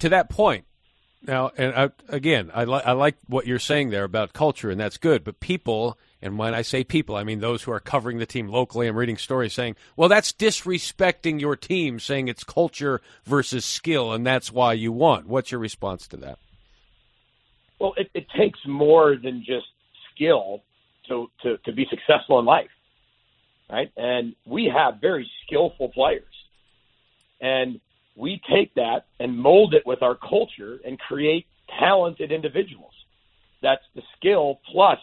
[0.00, 0.64] To that point,
[1.26, 4.80] now, and I, again, I, li- I like what you're saying there about culture, and
[4.80, 5.22] that's good.
[5.24, 8.48] But people, and when I say people, I mean those who are covering the team
[8.48, 14.12] locally and reading stories saying, well, that's disrespecting your team, saying it's culture versus skill,
[14.12, 15.28] and that's why you won.
[15.28, 16.38] What's your response to that?
[17.78, 19.66] Well, it, it takes more than just
[20.14, 20.62] skill
[21.08, 22.70] to, to, to be successful in life,
[23.70, 23.90] right?
[23.96, 26.24] And we have very skillful players.
[27.40, 27.80] And
[28.16, 31.46] we take that and mold it with our culture and create
[31.78, 32.92] talented individuals.
[33.62, 34.98] That's the skill plus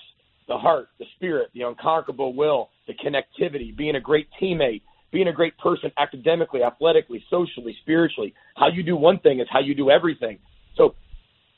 [0.48, 5.34] the heart, the spirit, the unconquerable will, the connectivity, being a great teammate, being a
[5.34, 8.34] great person academically, athletically, socially, spiritually.
[8.56, 10.40] How you do one thing is how you do everything.
[10.76, 10.96] So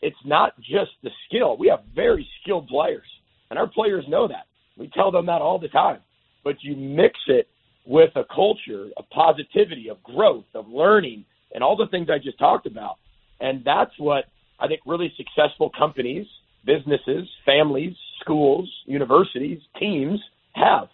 [0.02, 1.58] it's not just the skill.
[1.58, 3.08] We have very skilled players,
[3.50, 4.46] and our players know that.
[4.78, 6.00] We tell them that all the time.
[6.44, 7.48] But you mix it
[7.86, 12.40] with a culture of positivity, of growth, of learning, and all the things I just
[12.40, 12.98] talked about.
[13.40, 14.26] And that's what
[14.60, 16.28] I think really successful companies,
[16.66, 20.20] businesses, families, schools, universities, teams
[20.54, 20.88] have.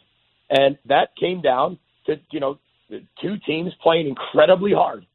[0.49, 2.57] And that came down to, you know,
[3.21, 5.05] two teams playing incredibly hard,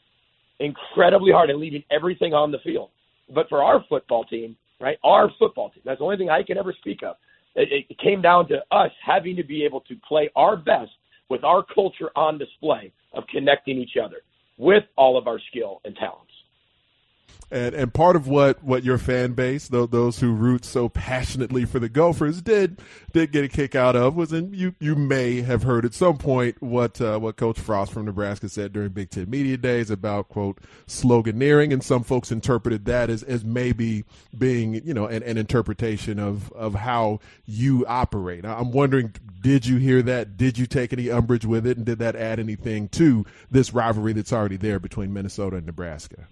[0.60, 2.90] incredibly hard and leaving everything on the field.
[3.34, 6.58] But for our football team, right, our football team, that's the only thing I can
[6.58, 7.16] ever speak of.
[7.54, 10.90] It, it came down to us having to be able to play our best
[11.30, 14.18] with our culture on display of connecting each other
[14.62, 16.31] with all of our skill and talents.
[17.52, 21.66] And and part of what, what your fan base, though those who root so passionately
[21.66, 22.80] for the Gophers, did
[23.12, 26.16] did get a kick out of was, and you you may have heard at some
[26.16, 30.30] point what uh, what Coach Frost from Nebraska said during Big Ten Media Days about
[30.30, 34.04] quote sloganeering, and some folks interpreted that as, as maybe
[34.36, 38.46] being you know an, an interpretation of of how you operate.
[38.46, 40.38] I'm wondering, did you hear that?
[40.38, 44.14] Did you take any umbrage with it, and did that add anything to this rivalry
[44.14, 46.28] that's already there between Minnesota and Nebraska?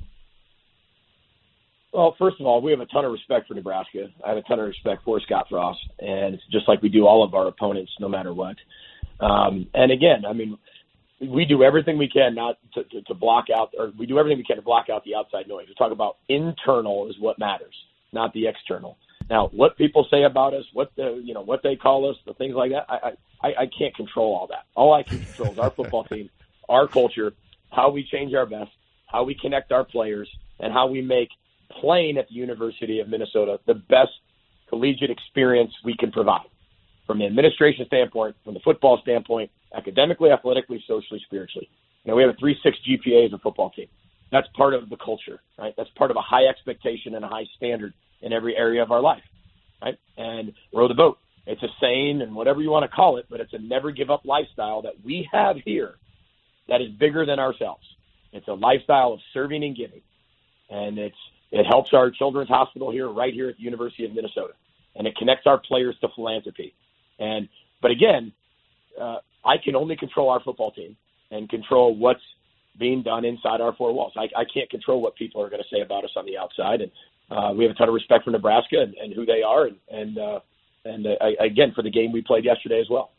[1.92, 4.09] Well, first of all, we have a ton of respect for Nebraska.
[4.24, 7.07] I have a ton of respect for Scott Frost, and it's just like we do
[7.07, 8.57] all of our opponents, no matter what.
[9.18, 10.57] Um, and again, I mean,
[11.20, 14.38] we do everything we can not to, to, to block out, or we do everything
[14.38, 15.66] we can to block out the outside noise.
[15.68, 17.74] We talk about internal is what matters,
[18.12, 18.96] not the external.
[19.29, 22.35] Now, what people say about us, what the you know what they call us, the
[22.35, 24.64] things like that, I I, I can't control all that.
[24.74, 26.31] All I can control is our football team,
[26.68, 27.33] our culture,
[27.70, 28.70] how we change our best,
[29.07, 31.29] how we connect our players, and how we make
[31.80, 34.12] playing at the University of Minnesota the best
[34.68, 36.46] collegiate experience we can provide
[37.06, 41.68] from the administration standpoint, from the football standpoint, academically, athletically, socially, spiritually.
[42.04, 42.54] You know, we have a 3.6
[42.88, 43.88] GPA as a football team.
[44.30, 45.74] That's part of the culture, right?
[45.76, 49.00] That's part of a high expectation and a high standard in every area of our
[49.00, 49.22] life,
[49.83, 49.98] right?
[50.16, 51.18] And row the boat.
[51.46, 54.09] It's a saying and whatever you want to call it, but it's a never give
[54.09, 55.94] up lifestyle that we have here
[56.68, 57.83] that is bigger than ourselves.
[58.33, 60.02] It's a lifestyle of serving and giving.
[60.70, 61.16] And it's
[61.52, 64.54] it helps our children's hospital here, right here at the University of Minnesota,
[64.94, 66.74] and it connects our players to philanthropy.
[67.18, 67.48] And
[67.82, 68.32] but again,
[69.00, 70.96] uh, I can only control our football team
[71.30, 72.22] and control what's
[72.78, 74.12] being done inside our four walls.
[74.16, 76.80] I, I can't control what people are going to say about us on the outside,
[76.80, 76.92] and
[77.30, 79.76] uh, we have a ton of respect for Nebraska and, and who they are, and
[79.90, 80.40] and uh,
[80.84, 83.10] and uh, again for the game we played yesterday as well.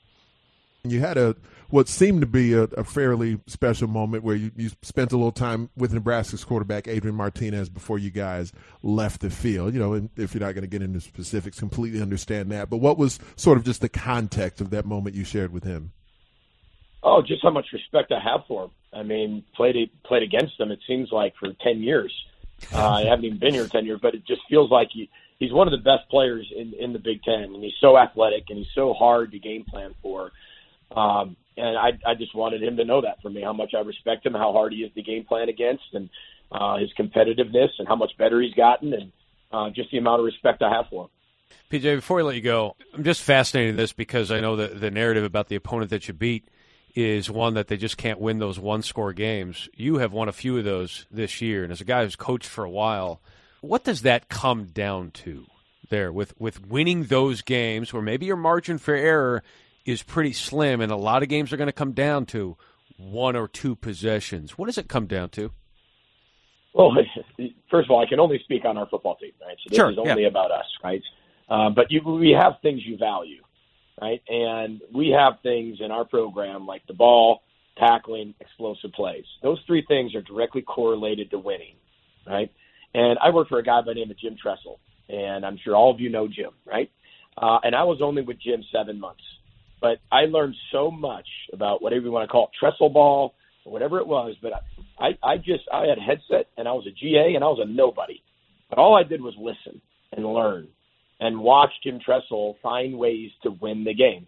[0.83, 1.35] You had a
[1.71, 5.31] what seemed to be a, a, fairly special moment where you, you spent a little
[5.31, 8.51] time with Nebraska's quarterback Adrian Martinez before you guys
[8.84, 9.73] left the field.
[9.73, 12.69] You know, if you're not going to get into specifics, completely understand that.
[12.69, 15.91] But what was sort of just the context of that moment you shared with him?
[17.03, 18.71] Oh, just how much respect I have for him.
[18.93, 20.71] I mean, played played against him.
[20.71, 22.13] It seems like for ten years.
[22.73, 25.51] Uh, I haven't even been here ten years, but it just feels like he, he's
[25.51, 28.60] one of the best players in in the Big Ten, and he's so athletic and
[28.60, 30.31] he's so hard to game plan for.
[30.95, 33.81] Um, and I, I just wanted him to know that for me, how much I
[33.81, 36.09] respect him, how hard he is to game plan against, and
[36.51, 39.11] uh, his competitiveness, and how much better he's gotten, and
[39.51, 41.09] uh, just the amount of respect I have for him.
[41.69, 44.91] PJ, before we let you go, I'm just fascinated this because I know that the
[44.91, 46.47] narrative about the opponent that you beat
[46.95, 49.69] is one that they just can't win those one score games.
[49.75, 52.47] You have won a few of those this year, and as a guy who's coached
[52.47, 53.21] for a while,
[53.61, 55.45] what does that come down to
[55.89, 59.43] there with, with winning those games where maybe your margin for error
[59.85, 62.57] is pretty slim and a lot of games are going to come down to
[62.97, 64.57] one or two possessions?
[64.57, 65.51] What does it come down to?
[66.73, 66.91] Well,
[67.69, 69.57] first of all, I can only speak on our football team, right?
[69.63, 70.27] So this Sure, is only yeah.
[70.27, 71.01] about us, right?
[71.49, 73.41] Uh, but you, we have things you value,
[74.01, 74.21] right?
[74.29, 77.41] And we have things in our program like the ball,
[77.77, 79.25] tackling, explosive plays.
[79.43, 81.75] Those three things are directly correlated to winning,
[82.25, 82.49] right?
[82.93, 85.75] And I work for a guy by the name of Jim Tressel, and I'm sure
[85.75, 86.89] all of you know Jim, right?
[87.37, 89.23] Uh, and I was only with Jim seven months,
[89.81, 93.33] but I learned so much about whatever you want to call it, Tressel ball
[93.65, 94.35] or whatever it was.
[94.41, 94.53] But
[94.99, 97.59] I, I just I had a headset and I was a GA and I was
[97.61, 98.21] a nobody,
[98.69, 99.81] but all I did was listen
[100.13, 100.67] and learn
[101.19, 104.27] and watch Jim Tressel find ways to win the game.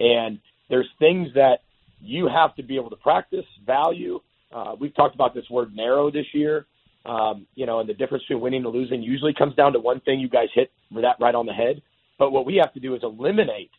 [0.00, 0.38] And
[0.70, 1.58] there's things that
[2.00, 4.20] you have to be able to practice, value.
[4.52, 6.66] Uh, we've talked about this word narrow this year.
[7.04, 10.00] Um, you know, and the difference between winning and losing usually comes down to one
[10.00, 11.82] thing you guys hit that right on the head.
[12.18, 13.70] But what we have to do is eliminate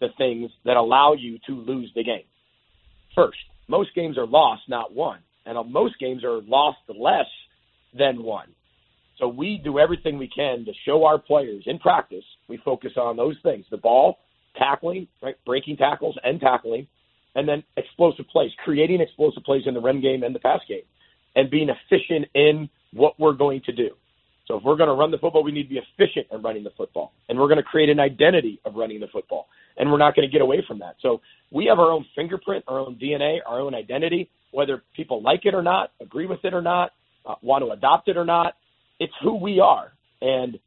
[0.00, 2.24] the things that allow you to lose the game.
[3.14, 5.18] First, most games are lost, not won.
[5.46, 7.26] And uh, most games are lost less
[7.96, 8.46] than won.
[9.18, 12.24] So we do everything we can to show our players in practice.
[12.48, 14.18] We focus on those things: the ball,
[14.56, 16.88] tackling, right, breaking tackles and tackling,
[17.34, 20.82] and then explosive plays, creating explosive plays in the run game and the pass game,
[21.36, 23.90] and being efficient in what we're going to do.
[24.46, 26.64] So if we're going to run the football, we need to be efficient in running
[26.64, 29.98] the football, and we're going to create an identity of running the football, and we're
[29.98, 30.96] not going to get away from that.
[31.00, 34.30] So we have our own fingerprint, our own DNA, our own identity.
[34.50, 36.92] Whether people like it or not, agree with it or not,
[37.26, 38.54] uh, want to adopt it or not,
[39.00, 40.58] it's who we are, and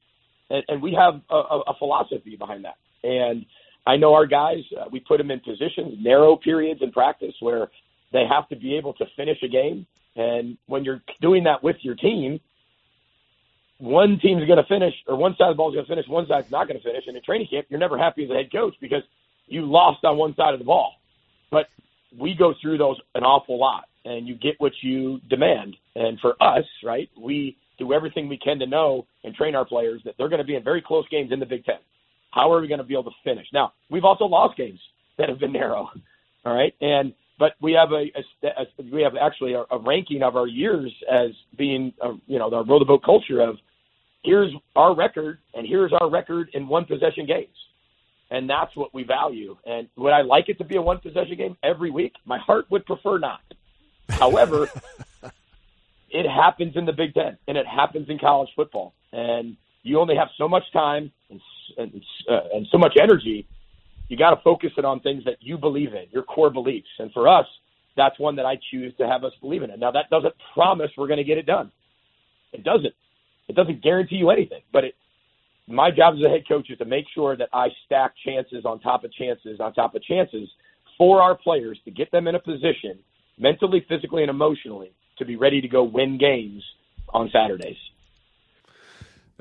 [0.49, 2.77] and, and we have a, a, a philosophy behind that.
[3.03, 3.45] And
[3.85, 7.69] I know our guys, uh, we put them in positions, narrow periods in practice where
[8.11, 9.85] they have to be able to finish a game.
[10.15, 12.39] And when you're doing that with your team,
[13.79, 16.07] one team's going to finish, or one side of the ball is going to finish,
[16.07, 17.03] one side's not going to finish.
[17.07, 19.03] And in training camp, you're never happy as a head coach because
[19.47, 20.93] you lost on one side of the ball.
[21.51, 21.67] But
[22.17, 25.75] we go through those an awful lot, and you get what you demand.
[25.95, 30.01] And for us, right, we do everything we can to know and train our players
[30.05, 31.77] that they're going to be in very close games in the Big Ten.
[32.31, 33.47] How are we going to be able to finish?
[33.53, 34.79] Now, we've also lost games
[35.17, 35.89] that have been narrow,
[36.45, 38.12] all right, and but we have a,
[38.43, 42.39] a, a we have actually a, a ranking of our years as being, a, you
[42.39, 43.58] know, our row the boat culture of
[44.23, 47.56] here's our record and here's our record in one possession games.
[48.30, 49.56] And that's what we value.
[49.65, 52.13] And would I like it to be a one possession game every week?
[52.26, 53.39] My heart would prefer not.
[54.10, 54.69] However,
[56.10, 58.93] it happens in the Big Ten and it happens in college football.
[59.13, 61.39] And you only have so much time and,
[61.78, 63.47] and, uh, and so much energy.
[64.07, 66.87] You got to focus it on things that you believe in, your core beliefs.
[66.99, 67.45] And for us,
[67.95, 69.79] that's one that I choose to have us believe in it.
[69.79, 71.71] Now, that doesn't promise we're going to get it done.
[72.53, 72.93] It doesn't.
[73.47, 74.61] It doesn't guarantee you anything.
[74.71, 74.95] But it,
[75.67, 78.79] my job as a head coach is to make sure that I stack chances on
[78.79, 80.49] top of chances on top of chances
[80.97, 82.99] for our players to get them in a position
[83.37, 86.63] mentally, physically, and emotionally to be ready to go win games
[87.09, 87.77] on Saturdays.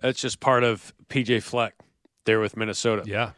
[0.00, 1.74] That's just part of PJ Fleck
[2.24, 3.02] there with Minnesota.
[3.06, 3.32] Yeah.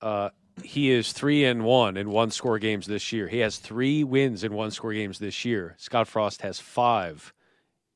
[0.00, 0.30] Uh,
[0.64, 3.28] he is three and one in one score games this year.
[3.28, 5.74] He has three wins in one score games this year.
[5.78, 7.32] Scott Frost has five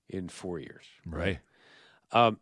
[0.09, 0.85] in four years.
[1.07, 1.38] Right.
[2.12, 2.38] Um,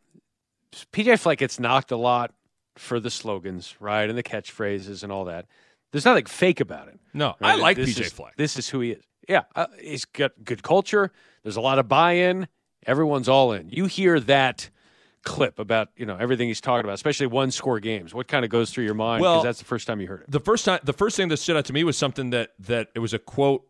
[0.92, 2.32] PJ Fleck gets knocked a lot
[2.76, 5.46] for the slogans, right, and the catchphrases and all that.
[5.90, 6.98] There's nothing fake about it.
[7.12, 7.52] No, right?
[7.52, 8.36] I like This PJ is- Fleck.
[8.36, 9.04] This is who he is.
[9.28, 11.12] Yeah, uh, he's got good culture.
[11.42, 12.48] There's a lot of buy-in.
[12.86, 13.68] Everyone's all in.
[13.70, 14.68] You hear that
[15.22, 18.12] clip about you know everything he's talking about, especially one-score games.
[18.14, 19.20] What kind of goes through your mind?
[19.20, 20.30] Because Well- that's the first time you heard it.
[20.30, 22.88] The first time, the first thing that stood out to me was something that that
[22.94, 23.64] it was a quote.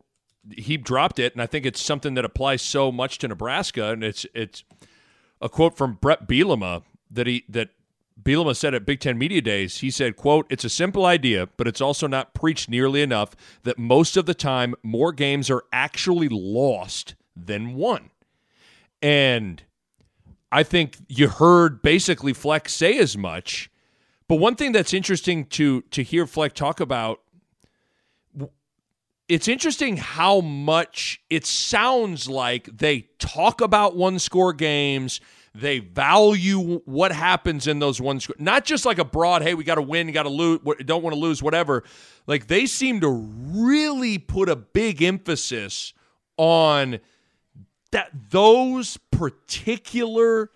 [0.56, 3.90] He dropped it, and I think it's something that applies so much to Nebraska.
[3.90, 4.64] And it's it's
[5.40, 7.70] a quote from Brett Bielema that he that
[8.20, 9.78] Bielema said at Big Ten Media Days.
[9.78, 13.36] He said, "quote It's a simple idea, but it's also not preached nearly enough.
[13.62, 18.10] That most of the time, more games are actually lost than won."
[19.00, 19.62] And
[20.52, 23.70] I think you heard basically Fleck say as much.
[24.28, 27.20] But one thing that's interesting to to hear Fleck talk about,
[29.28, 35.20] it's interesting how much it sounds like they talk about one score games.
[35.54, 39.64] They value what happens in those one score, not just like a broad, hey, we
[39.64, 41.84] got to win, got to lose, don't want to lose, whatever.
[42.26, 45.92] Like they seem to really put a big emphasis
[46.38, 47.00] on
[47.92, 50.50] that those particular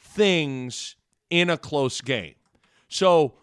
[0.00, 0.96] things
[1.30, 2.34] in a close game.
[2.88, 3.34] So,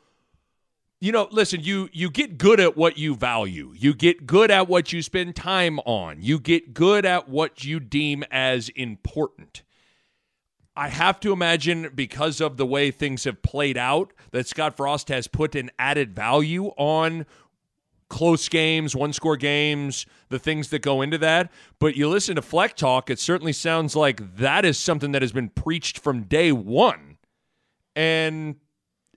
[0.99, 3.73] you know, listen, you you get good at what you value.
[3.77, 6.17] You get good at what you spend time on.
[6.21, 9.61] You get good at what you deem as important.
[10.77, 15.07] I have to imagine because of the way things have played out that Scott Frost
[15.07, 17.25] has put an added value on
[18.09, 21.51] close games, one score games, the things that go into that.
[21.79, 25.31] But you listen to Fleck talk, it certainly sounds like that is something that has
[25.31, 27.17] been preached from day one.
[27.95, 28.57] And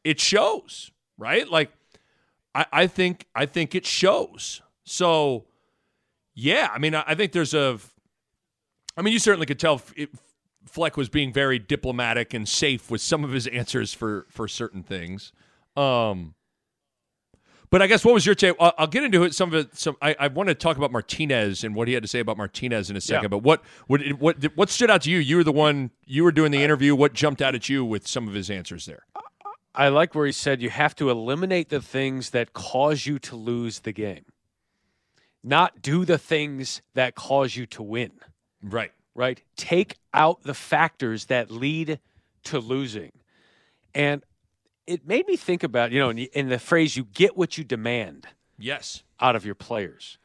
[0.04, 1.48] it shows, right?
[1.48, 1.72] Like
[2.54, 4.62] I, I think I think it shows.
[4.84, 5.46] So
[6.34, 7.78] yeah, I mean I, think there's a
[8.96, 10.10] I mean you certainly could tell it,
[10.64, 14.82] Fleck was being very diplomatic and safe with some of his answers for for certain
[14.82, 15.32] things.
[15.76, 16.34] Um,
[17.70, 18.56] but I guess what was your take?
[18.58, 19.34] I'll, I'll get into it.
[19.34, 19.76] Some of it.
[19.76, 22.36] Some I, I want to talk about Martinez and what he had to say about
[22.36, 23.24] Martinez in a second.
[23.24, 23.28] Yeah.
[23.28, 25.18] But what what what what stood out to you?
[25.18, 25.90] You were the one.
[26.04, 26.94] You were doing the interview.
[26.94, 29.04] What jumped out at you with some of his answers there?
[29.74, 33.36] I like where he said you have to eliminate the things that cause you to
[33.36, 34.24] lose the game,
[35.44, 38.12] not do the things that cause you to win.
[38.62, 38.90] Right.
[39.14, 39.42] Right.
[39.56, 42.00] Take out the factors that lead
[42.44, 43.12] to losing.
[43.94, 44.22] And
[44.88, 47.64] it made me think about, you know, in, in the phrase, you get what you
[47.64, 48.26] demand
[48.58, 49.02] Yes.
[49.20, 50.18] out of your players.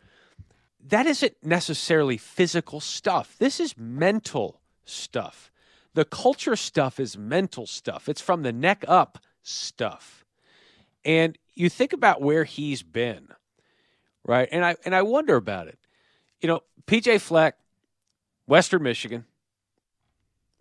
[0.86, 3.36] That isn't necessarily physical stuff.
[3.38, 5.52] This is mental stuff.
[5.94, 8.10] The culture stuff is mental stuff.
[8.10, 10.26] It's from the neck up stuff.
[11.06, 13.28] And you think about where he's been,
[14.26, 14.48] right?
[14.52, 15.78] And I and I wonder about it.
[16.42, 17.58] You know, PJ Fleck,
[18.48, 19.26] Western Michigan,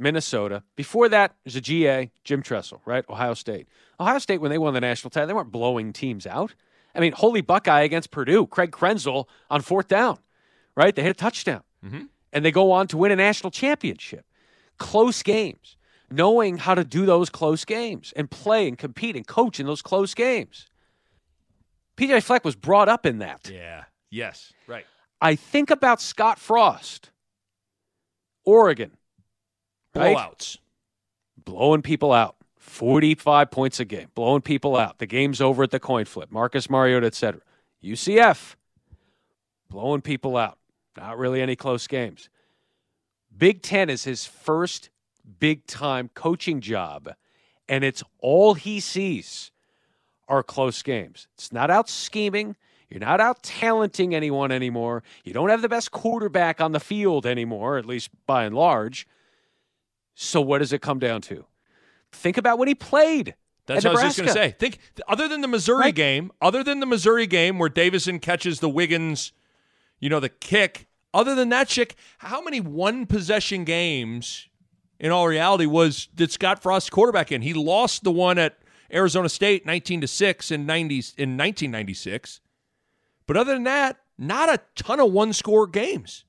[0.02, 0.62] Minnesota.
[0.76, 3.04] Before that, there's a GA, Jim Tressel, right?
[3.08, 3.68] Ohio State.
[4.00, 6.54] Ohio State, when they won the national title, they weren't blowing teams out.
[6.94, 10.18] I mean, holy Buckeye against Purdue, Craig Krenzel on fourth down,
[10.76, 10.94] right?
[10.94, 11.62] They hit a touchdown.
[11.84, 12.04] Mm-hmm.
[12.32, 14.24] And they go on to win a national championship.
[14.78, 15.76] Close games,
[16.10, 19.82] knowing how to do those close games and play and compete and coach in those
[19.82, 20.66] close games.
[21.96, 23.50] PJ Fleck was brought up in that.
[23.52, 23.84] Yeah.
[24.10, 24.52] Yes.
[24.66, 24.86] Right.
[25.20, 27.10] I think about Scott Frost,
[28.44, 28.92] Oregon,
[29.94, 30.16] right?
[30.16, 30.58] Blowouts.
[31.44, 32.36] blowing people out.
[32.58, 34.98] 45 points a game, blowing people out.
[34.98, 36.30] The game's over at the coin flip.
[36.30, 37.40] Marcus Mariota, et cetera.
[37.82, 38.54] UCF,
[39.68, 40.58] blowing people out.
[40.96, 42.28] Not really any close games.
[43.36, 44.90] Big Ten is his first
[45.40, 47.14] big time coaching job,
[47.68, 49.50] and it's all he sees
[50.28, 51.26] are close games.
[51.34, 52.56] It's not out scheming.
[52.88, 55.02] You're not out talenting anyone anymore.
[55.24, 59.06] You don't have the best quarterback on the field anymore, at least by and large.
[60.14, 61.44] So what does it come down to?
[62.12, 63.34] Think about when he played.
[63.66, 64.56] That's at what I was just going to say.
[64.58, 65.94] Think other than the Missouri Right.
[65.94, 69.32] game, other than the Missouri game where Davison catches the Wiggins,
[70.00, 70.88] you know, the kick.
[71.14, 74.48] Other than that, Schick, how many one possession games,
[74.98, 77.42] in all reality, was did Scott Frost quarterback in?
[77.42, 78.58] He lost the one at
[78.92, 82.40] Arizona State, nineteen to six in ninety in nineteen ninety six.
[83.26, 86.24] But other than that, not a ton of one score games.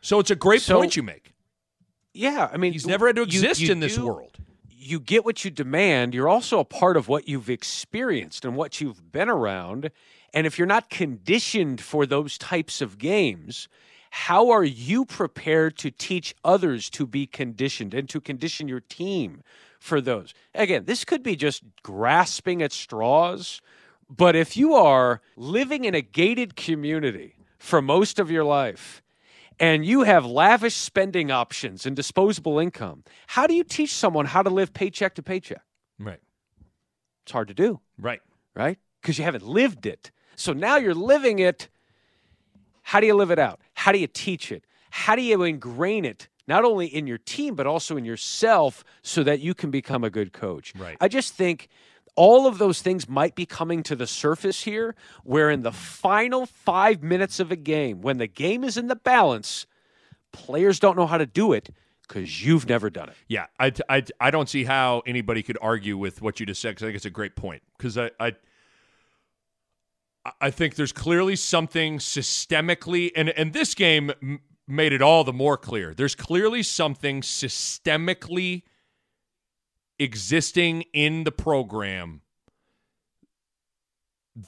[0.00, 1.25] So it's a great So- point you make.
[2.16, 4.38] Yeah, I mean, He's never had to you- exist you in this do- world.
[4.70, 6.14] You get what you demand.
[6.14, 9.90] You're also a part of what you've experienced and what you've been around.
[10.32, 13.68] And if you're not conditioned for those types of games,
[14.10, 19.42] how are you prepared to teach others to be conditioned and to condition your team
[19.80, 20.32] for those?
[20.54, 23.60] Again, this could be just grasping at straws,
[24.08, 29.02] but if you are living in a gated community for most of your life,
[29.58, 34.42] and you have lavish spending options and disposable income, how do you teach someone how
[34.42, 35.62] to live paycheck to paycheck?
[35.98, 36.20] Right.
[37.22, 38.20] It's hard to do, Right.
[38.54, 38.78] right?
[39.00, 40.10] Because you haven't lived it.
[40.36, 41.68] So now you're living it.
[42.82, 43.60] How do you live it out?
[43.74, 44.64] How do you teach it?
[44.90, 49.22] How do you ingrain it not only in your team but also in yourself so
[49.24, 50.72] that you can become a good coach?
[50.76, 50.96] Right.
[51.00, 51.68] I just think
[52.16, 56.46] all of those things might be coming to the surface here where in the final
[56.46, 59.66] 5 minutes of a game when the game is in the balance,
[60.32, 61.70] players don't know how to do it
[62.08, 63.16] cuz you've never done it.
[63.28, 66.70] Yeah, I, I, I don't see how anybody could argue with what you just said
[66.70, 67.62] because I think it's a great point.
[67.76, 68.32] Because I, I
[70.40, 74.12] I think there's clearly something systemically, and and this game
[74.66, 75.94] made it all the more clear.
[75.94, 78.62] There's clearly something systemically
[79.98, 82.20] existing in the program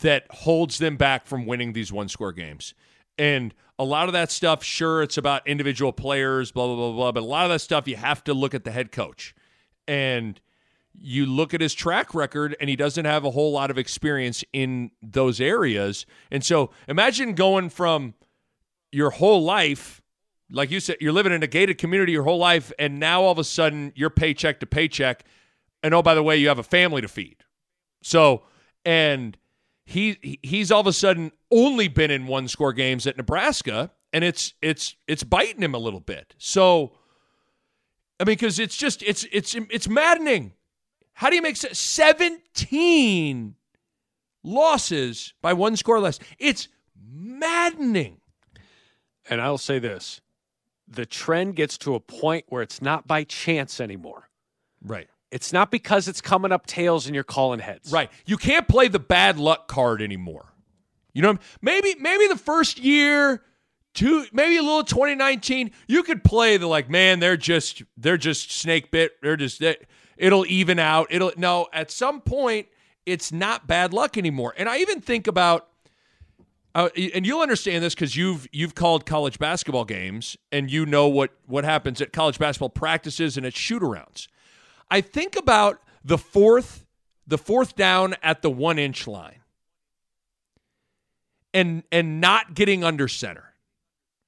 [0.02, 2.74] that holds them back from winning these one score games.
[3.16, 7.12] And a lot of that stuff, sure, it's about individual players, blah, blah, blah, blah.
[7.12, 9.34] But a lot of that stuff, you have to look at the head coach.
[9.86, 10.40] And
[10.92, 14.44] you look at his track record, and he doesn't have a whole lot of experience
[14.52, 16.06] in those areas.
[16.30, 18.14] And so imagine going from
[18.90, 20.02] your whole life,
[20.50, 23.32] like you said, you're living in a gated community your whole life, and now all
[23.32, 25.24] of a sudden you're paycheck to paycheck.
[25.82, 27.36] And oh, by the way, you have a family to feed.
[28.02, 28.42] So,
[28.84, 29.36] and
[29.84, 33.90] he he- he's all of a sudden only been in one score games at Nebraska,
[34.12, 36.34] and it's it's it's biting him a little bit.
[36.38, 36.92] So,
[38.20, 40.52] I mean, because it's just it's it's it's maddening.
[41.14, 43.54] How do you make se- seventeen
[44.42, 46.18] losses by one score less?
[46.38, 46.68] It's
[47.10, 48.20] maddening.
[49.30, 50.20] And I'll say this
[50.86, 54.28] the trend gets to a point where it's not by chance anymore.
[54.82, 55.08] Right.
[55.30, 57.92] It's not because it's coming up tails and you're calling heads.
[57.92, 58.10] Right.
[58.26, 60.46] You can't play the bad luck card anymore.
[61.12, 63.42] You know, maybe maybe the first year,
[63.92, 68.52] two maybe a little 2019, you could play the like, man, they're just they're just
[68.52, 69.20] snake bit.
[69.22, 69.76] They're just they,
[70.16, 71.08] it'll even out.
[71.10, 71.68] It'll no.
[71.72, 72.68] At some point,
[73.04, 74.54] it's not bad luck anymore.
[74.56, 75.66] And I even think about.
[76.74, 81.08] Uh, and you'll understand this because you've you've called college basketball games and you know
[81.08, 84.28] what what happens at college basketball practices and at shootarounds.
[84.90, 86.84] I think about the fourth
[87.26, 89.40] the fourth down at the one inch line
[91.52, 93.54] and and not getting under center.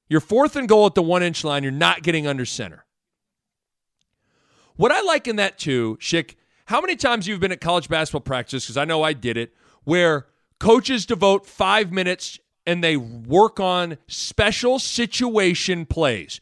[0.09, 2.85] You're fourth and goal at the one inch line, you're not getting under center.
[4.77, 6.37] What I like in that too, Schick,
[6.67, 9.55] how many times you've been at college basketball practice, because I know I did it,
[9.85, 10.27] where
[10.59, 16.41] coaches devote five minutes and they work on special situation plays.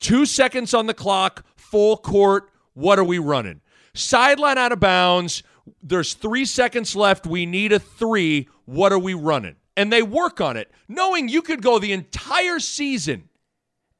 [0.00, 2.50] Two seconds on the clock, full court.
[2.78, 3.60] What are we running?
[3.92, 5.42] Sideline out of bounds.
[5.82, 7.26] There's three seconds left.
[7.26, 8.48] We need a three.
[8.66, 9.56] What are we running?
[9.76, 13.28] And they work on it, knowing you could go the entire season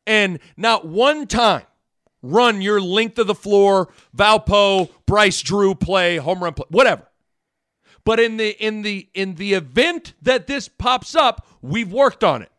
[0.07, 1.65] and not one time
[2.23, 7.03] run your length of the floor, Valpo, Bryce Drew play, home run play, whatever.
[8.05, 12.43] But in the in the in the event that this pops up, we've worked on
[12.43, 12.53] it.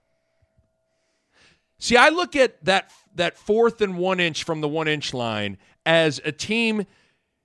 [1.77, 5.57] See, I look at that that fourth and one inch from the one inch line
[5.85, 6.85] as a team.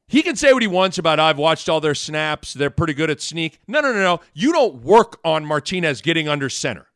[0.06, 2.54] He can say what he wants about I've watched all their snaps.
[2.54, 3.58] They're pretty good at sneak.
[3.66, 4.20] No, no, no, no.
[4.34, 6.86] You don't work on Martinez getting under center.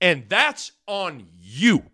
[0.00, 1.84] And that's on you.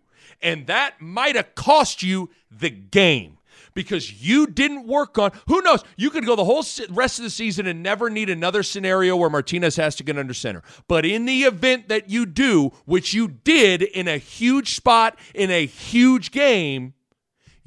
[0.41, 3.39] And that might have cost you the game
[3.73, 5.31] because you didn't work on.
[5.47, 5.83] Who knows?
[5.95, 9.29] You could go the whole rest of the season and never need another scenario where
[9.29, 10.63] Martinez has to get under center.
[10.87, 15.51] But in the event that you do, which you did in a huge spot in
[15.51, 16.93] a huge game,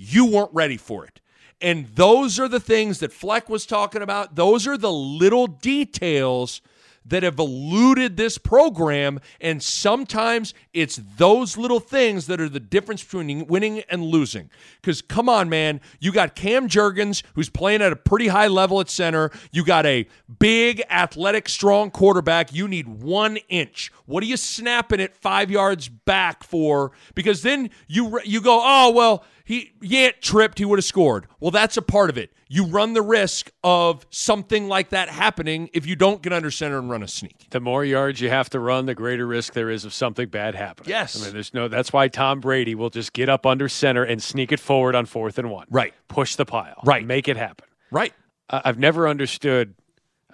[0.02, 1.20] you weren't ready for it.
[1.60, 4.34] And those are the things that Fleck was talking about.
[4.34, 6.60] Those are the little details
[7.04, 9.20] that have eluded this program.
[9.40, 14.50] And sometimes it's those little things that are the difference between winning and losing.
[14.80, 18.80] Because come on, man, you got Cam Jurgens, who's playing at a pretty high level
[18.80, 19.30] at center.
[19.50, 20.06] You got a
[20.38, 22.52] big, athletic, strong quarterback.
[22.52, 23.90] You need one inch.
[24.06, 26.92] What are you snapping it five yards back for?
[27.14, 31.26] Because then you you go, oh well, he Yant tripped, he would have scored.
[31.40, 32.32] Well, that's a part of it.
[32.48, 36.78] You run the risk of something like that happening if you don't get under center
[36.78, 37.48] and run a sneak.
[37.50, 40.54] The more yards you have to run, the greater risk there is of something bad
[40.54, 40.90] happening.
[40.90, 41.20] Yes.
[41.20, 41.68] I mean, there's no.
[41.68, 45.06] That's why Tom Brady will just get up under center and sneak it forward on
[45.06, 45.66] fourth and one.
[45.70, 45.94] Right.
[46.08, 46.80] Push the pile.
[46.84, 47.06] Right.
[47.06, 47.66] Make it happen.
[47.90, 48.12] Right.
[48.50, 49.74] I- I've never understood.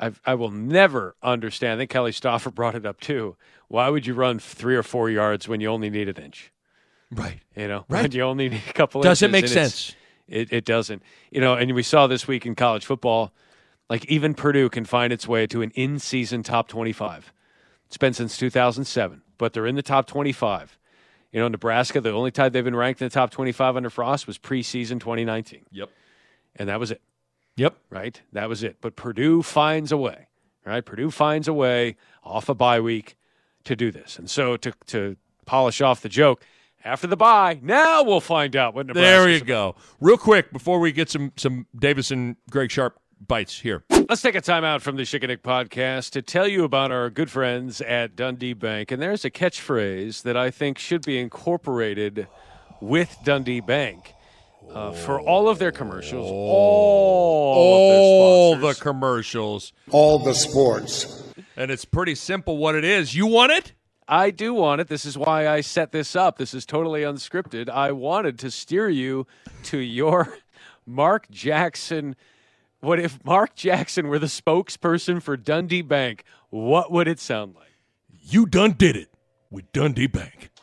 [0.01, 1.75] I've, I will never understand.
[1.75, 3.37] I think Kelly Stouffer brought it up too.
[3.69, 6.53] Why would you run three or four yards when you only need an inch?
[7.11, 7.41] Right.
[7.57, 8.13] You know, Right.
[8.13, 9.01] you only need a couple.
[9.03, 9.95] Doesn't make sense.
[10.27, 11.03] It, it doesn't.
[11.31, 13.33] You know, and we saw this week in college football,
[13.89, 17.33] like even Purdue can find its way to an in-season top twenty-five.
[17.87, 20.77] It's been since 2007, but they're in the top 25.
[21.33, 24.27] You know, Nebraska, the only time they've been ranked in the top 25 under Frost
[24.27, 25.65] was preseason 2019.
[25.71, 25.89] Yep.
[26.57, 27.01] And that was it,
[27.57, 27.77] Yep.
[27.89, 28.21] right?
[28.35, 28.77] That was it.
[28.83, 30.27] But Purdue finds a way,
[30.67, 30.85] right?
[30.85, 33.17] Purdue finds a way off a bye week
[33.65, 34.19] to do this.
[34.19, 36.45] And so to, to polish off the joke,
[36.85, 39.07] after the bye, now we'll find out what Nebraska.
[39.07, 39.75] There you go.
[40.01, 43.85] Real quick before we get some some Davison Greg Sharp bites here.
[44.09, 46.93] Let's take a time out from the Schick and Nick podcast to tell you about
[46.93, 48.91] our good friends at Dundee Bank.
[48.91, 52.29] And there's a catchphrase that I think should be incorporated
[52.81, 54.15] with Dundee Bank
[54.73, 59.73] uh, for all of their commercials, all, All of their the commercials.
[59.91, 61.25] All the sports.
[61.57, 63.15] And it's pretty simple what it is.
[63.15, 63.73] You want it?
[64.09, 64.89] I do want it.
[64.89, 66.39] This is why I set this up.
[66.39, 67.69] This is totally unscripted.
[67.69, 69.27] I wanted to steer you
[69.65, 70.39] to your
[70.87, 72.17] Mark Jackson.
[72.81, 76.25] What if Mark Jackson were the spokesperson for Dundee Bank?
[76.49, 77.77] What would it sound like?
[78.11, 79.11] You done did it
[79.51, 80.51] with Dundee Bank.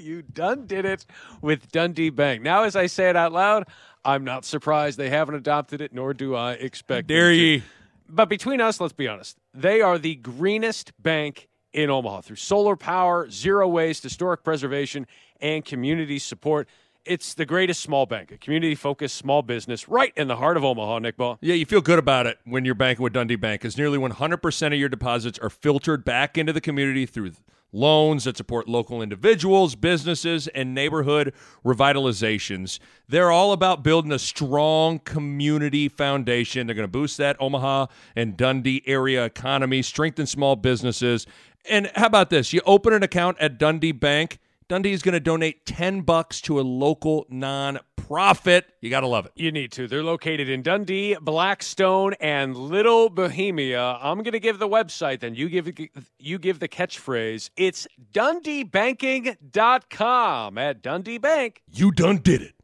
[0.00, 1.04] You done did it
[1.42, 2.40] with Dundee Bank.
[2.40, 3.66] Now, as I say it out loud,
[4.04, 7.08] I'm not surprised they haven't adopted it, nor do I expect.
[7.08, 7.64] Dare ye?
[8.08, 12.76] But between us, let's be honest, they are the greenest bank in Omaha through solar
[12.76, 15.06] power, zero waste, historic preservation,
[15.40, 16.68] and community support.
[17.04, 20.64] it's the greatest small bank, a community focused small business right in the heart of
[20.64, 21.38] Omaha, Nick Ball.
[21.40, 24.66] Yeah, you feel good about it when you're banking with Dundee Bank because nearly 100%
[24.66, 27.32] of your deposits are filtered back into the community through
[27.72, 32.78] loans that support local individuals, businesses, and neighborhood revitalizations.
[33.08, 36.66] They're all about building a strong community foundation.
[36.66, 41.26] They're going to boost that Omaha and Dundee area economy, strengthen small businesses.
[41.68, 42.52] And how about this?
[42.52, 44.38] You open an account at Dundee Bank.
[44.68, 47.80] Dundee is going to donate 10 bucks to a local nonprofit.
[48.80, 49.32] You got to love it.
[49.36, 49.86] You need to.
[49.88, 53.98] They're located in Dundee, Blackstone, and Little Bohemia.
[54.00, 55.70] I'm going to give the website, then you give
[56.18, 57.50] you give the catchphrase.
[57.56, 61.62] It's DundeeBanking.com at Dundee Bank.
[61.72, 62.54] You done did it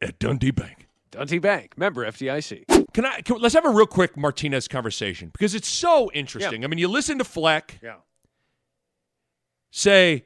[0.00, 0.88] at Dundee Bank.
[1.10, 2.64] Dundee Bank, member FDIC.
[2.94, 3.20] Can I?
[3.20, 6.62] Can, let's have a real quick Martinez conversation because it's so interesting.
[6.62, 6.66] Yeah.
[6.66, 7.96] I mean, you listen to Fleck Yeah.
[9.70, 10.24] say,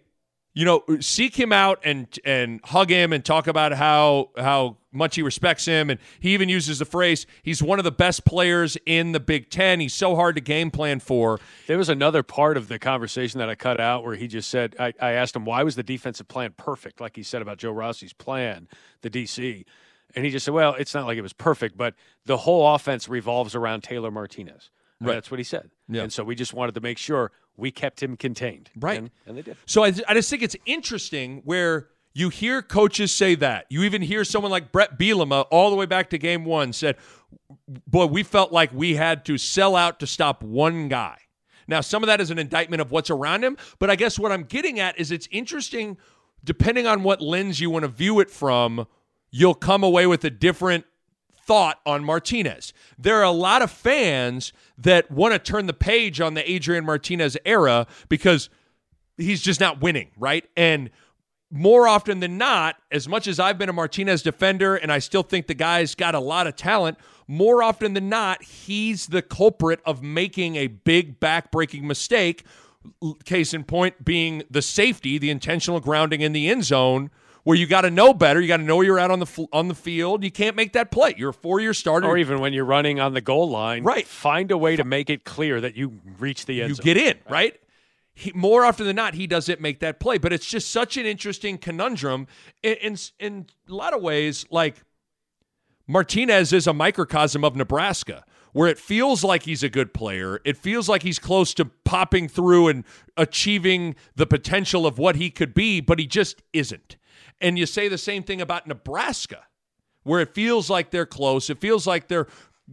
[0.56, 5.14] you know, seek him out and and hug him and talk about how how much
[5.14, 8.78] he respects him, and he even uses the phrase, "He's one of the best players
[8.86, 9.80] in the Big Ten.
[9.80, 13.50] He's so hard to game plan for." There was another part of the conversation that
[13.50, 16.26] I cut out where he just said, I, I asked him, why was the defensive
[16.26, 17.02] plan perfect?
[17.02, 18.66] Like he said about Joe Rossi's plan,
[19.02, 19.66] the DC.
[20.14, 21.94] And he just said, well, it's not like it was perfect, but
[22.24, 24.70] the whole offense revolves around Taylor Martinez.
[25.00, 25.14] Right.
[25.14, 25.70] That's what he said.
[25.88, 26.04] Yeah.
[26.04, 28.70] And so we just wanted to make sure we kept him contained.
[28.76, 28.98] Right.
[28.98, 29.56] And, and they did.
[29.66, 33.66] So I, I just think it's interesting where you hear coaches say that.
[33.68, 36.96] You even hear someone like Brett Bielema all the way back to game one said,
[37.86, 41.18] boy, we felt like we had to sell out to stop one guy.
[41.68, 44.32] Now, some of that is an indictment of what's around him, but I guess what
[44.32, 45.98] I'm getting at is it's interesting,
[46.44, 48.86] depending on what lens you want to view it from,
[49.30, 50.86] you'll come away with a different
[51.46, 52.72] thought on Martinez.
[52.98, 56.84] There are a lot of fans that want to turn the page on the Adrian
[56.84, 58.50] Martinez era because
[59.16, 60.44] he's just not winning, right?
[60.56, 60.90] And
[61.50, 65.22] more often than not, as much as I've been a Martinez defender and I still
[65.22, 69.80] think the guy's got a lot of talent, more often than not, he's the culprit
[69.86, 72.44] of making a big back-breaking mistake.
[73.24, 77.10] Case in point being the safety, the intentional grounding in the end zone,
[77.46, 78.40] where you got to know better.
[78.40, 80.24] You got to know where you're at on the on the field.
[80.24, 81.14] You can't make that play.
[81.16, 82.08] You're a four-year starter.
[82.08, 84.04] Or even when you're running on the goal line, Right.
[84.04, 86.84] find a way to make it clear that you reach the end you zone.
[86.84, 87.54] get in, right?
[88.14, 90.18] He, more often than not, he doesn't make that play.
[90.18, 92.26] But it's just such an interesting conundrum.
[92.64, 94.82] In, in, in a lot of ways, like
[95.86, 98.24] Martinez is a microcosm of Nebraska,
[98.54, 100.40] where it feels like he's a good player.
[100.44, 102.84] It feels like he's close to popping through and
[103.16, 106.96] achieving the potential of what he could be, but he just isn't.
[107.40, 109.44] And you say the same thing about Nebraska,
[110.02, 111.50] where it feels like they're close.
[111.50, 112.28] It feels like they're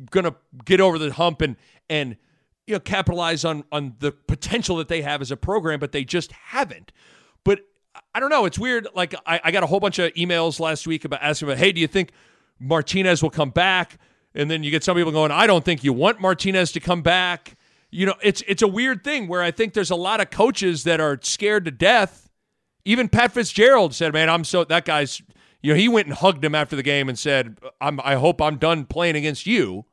[0.09, 0.36] going to
[0.66, 1.55] get over the hump and
[1.89, 2.18] and
[2.66, 6.03] you know capitalize on on the potential that they have as a program, but they
[6.03, 6.91] just haven't.
[7.43, 7.61] But
[8.14, 8.45] I don't know.
[8.45, 8.88] It's weird.
[8.95, 11.72] Like I, I got a whole bunch of emails last week about asking about, hey,
[11.72, 12.11] do you think
[12.59, 13.97] Martinez will come back?
[14.36, 17.01] And then you get some people going, I don't think you want Martinez to come
[17.01, 17.55] back.
[17.91, 20.84] You know, it's it's a weird thing where I think there's a lot of coaches
[20.86, 22.22] that are scared to death.
[22.86, 25.21] Even Pat Fitzgerald said, "Man, I'm so that guy's."
[25.61, 28.41] You know, he went and hugged him after the game and said, "I'm I hope
[28.41, 29.86] I'm done playing against you."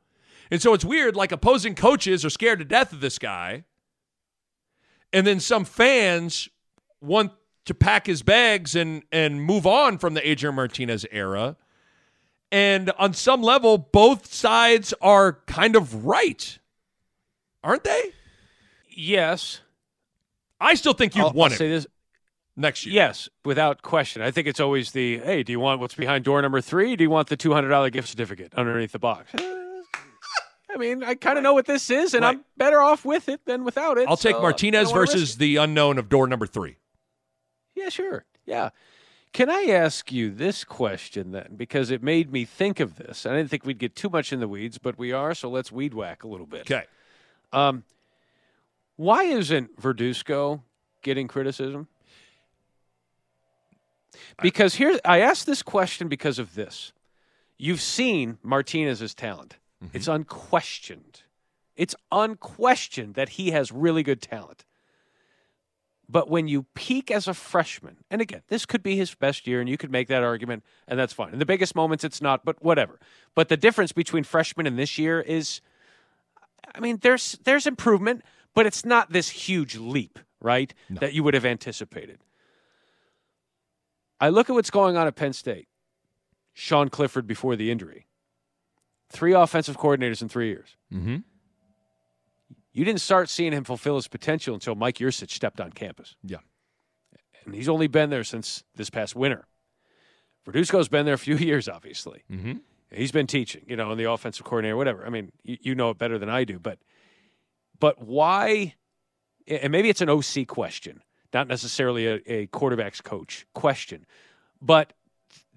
[0.49, 1.15] And so it's weird.
[1.15, 3.63] Like opposing coaches are scared to death of this guy,
[5.13, 6.49] and then some fans
[6.99, 7.31] want
[7.65, 11.55] to pack his bags and and move on from the Adrian Martinez era.
[12.51, 16.59] And on some level, both sides are kind of right,
[17.63, 18.11] aren't they?
[18.89, 19.61] Yes.
[20.59, 21.87] I still think you've I'll, won I'll it say this.
[22.61, 22.95] Next year.
[22.95, 24.21] Yes, without question.
[24.21, 26.95] I think it's always the hey, do you want what's behind door number three?
[26.95, 29.31] Do you want the two hundred dollar gift certificate underneath the box?
[30.73, 32.37] I mean, I kind of know what this is, and Right.
[32.37, 34.07] I'm better off with it than without it.
[34.07, 36.77] I'll take so I Martinez don't wanna risk versus the unknown of door number three.
[37.75, 38.23] Yeah, sure.
[38.45, 38.69] Yeah.
[39.33, 41.55] Can I ask you this question then?
[41.55, 43.25] Because it made me think of this.
[43.25, 45.71] I didn't think we'd get too much in the weeds, but we are, so let's
[45.71, 46.61] weed whack a little bit.
[46.61, 46.83] Okay.
[47.53, 47.83] Um,
[48.97, 50.61] why isn't Verduzco
[51.01, 51.87] getting criticism?
[54.41, 56.93] Because here, I asked this question because of this.
[57.57, 59.57] You've seen Martinez's talent.
[59.83, 59.97] Mm-hmm.
[59.97, 61.21] It's unquestioned.
[61.75, 64.65] It's unquestioned that he has really good talent.
[66.09, 69.61] But when you peak as a freshman, and again, this could be his best year,
[69.61, 71.31] and you could make that argument, and that's fine.
[71.31, 72.99] In the biggest moments, it's not, but whatever.
[73.33, 75.61] But the difference between freshman and this year is
[76.73, 80.73] I mean, there's there's improvement, but it's not this huge leap, right?
[80.99, 82.19] That you would have anticipated.
[84.21, 85.67] I look at what's going on at Penn State.
[86.53, 88.07] Sean Clifford before the injury.
[89.09, 90.77] Three offensive coordinators in three years.
[90.93, 91.17] Mm-hmm.
[92.73, 96.15] You didn't start seeing him fulfill his potential until Mike Yurcich stepped on campus.
[96.23, 96.37] Yeah.
[97.45, 99.47] And he's only been there since this past winter.
[100.47, 102.23] Verduzco's been there a few years, obviously.
[102.31, 102.53] Mm-hmm.
[102.91, 105.05] He's been teaching, you know, and the offensive coordinator, whatever.
[105.05, 106.77] I mean, you, you know it better than I do, but
[107.79, 108.75] but why?
[109.47, 111.01] And maybe it's an OC question,
[111.33, 114.05] not necessarily a, a quarterback's coach question,
[114.61, 114.93] but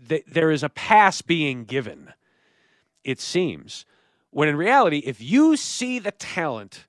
[0.08, 2.12] th- there is a pass being given.
[3.02, 3.84] It seems
[4.30, 6.86] when in reality, if you see the talent,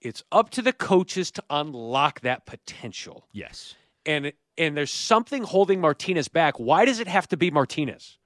[0.00, 3.26] it's up to the coaches to unlock that potential.
[3.32, 3.74] Yes.
[4.04, 6.58] And and there's something holding Martinez back.
[6.58, 8.18] Why does it have to be Martinez?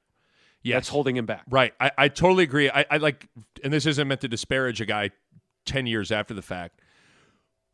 [0.62, 0.74] Yes.
[0.74, 1.44] That's holding him back.
[1.48, 1.72] Right.
[1.78, 2.68] I, I totally agree.
[2.68, 3.28] I, I like,
[3.62, 5.10] and this isn't meant to disparage a guy
[5.66, 6.80] 10 years after the fact,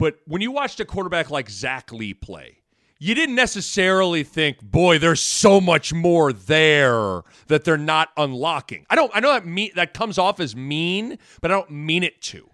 [0.02, 2.58] but when you watched a quarterback like Zac Lee play,
[2.98, 8.84] you didn't necessarily think, boy, there's so much more there that they're not unlocking.
[8.90, 12.20] I don't, I know that that comes off as mean, but I don't mean it
[12.22, 12.50] to.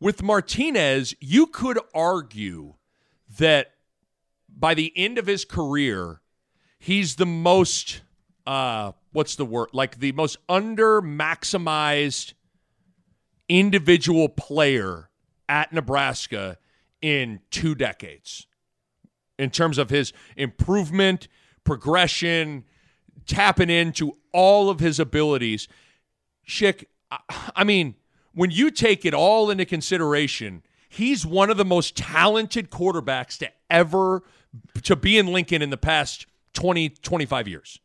[0.00, 2.74] With Martinez, you could argue
[3.38, 3.74] that
[4.48, 6.20] by the end of his career,
[6.80, 8.02] he's the most
[8.44, 12.32] uh what's the word like the most under maximized
[13.48, 15.07] individual player
[15.48, 16.58] at Nebraska
[17.00, 18.46] in two decades
[19.38, 21.28] in terms of his improvement,
[21.64, 22.64] progression,
[23.26, 25.68] tapping into all of his abilities.
[26.46, 26.84] Schick,
[27.54, 27.94] I mean,
[28.32, 33.50] when you take it all into consideration, he's one of the most talented quarterbacks to
[33.70, 34.22] ever
[34.82, 37.80] to be in Lincoln in the past 20 25 years.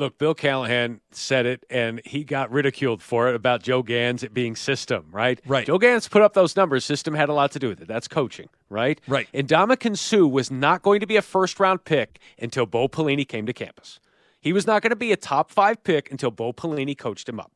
[0.00, 4.32] Look, Bill Callahan said it, and he got ridiculed for it about Joe Ganz it
[4.32, 5.38] being system, right?
[5.46, 5.66] Right.
[5.66, 6.86] Joe Ganz put up those numbers.
[6.86, 7.86] System had a lot to do with it.
[7.86, 8.98] That's coaching, right?
[9.06, 9.28] Right.
[9.34, 13.28] And Ndamukong Suh was not going to be a first round pick until Bo Pelini
[13.28, 14.00] came to campus.
[14.40, 17.38] He was not going to be a top five pick until Bo Pelini coached him
[17.38, 17.52] up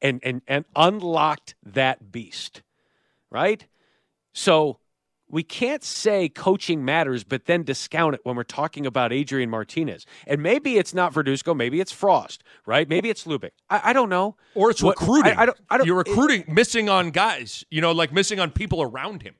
[0.00, 2.62] and, and, and unlocked that beast,
[3.30, 3.66] right?
[4.32, 4.78] So
[5.28, 10.06] we can't say coaching matters, but then discount it when we're talking about Adrian Martinez.
[10.26, 12.88] And maybe it's not Verduzco, maybe it's Frost, right?
[12.88, 13.50] Maybe it's Lubick.
[13.70, 14.36] I, I don't know.
[14.54, 15.32] Or it's What- recruiting.
[15.36, 18.50] I, I don't, I don't, You're recruiting, missing on guys, you know, like missing on
[18.50, 19.34] people around him.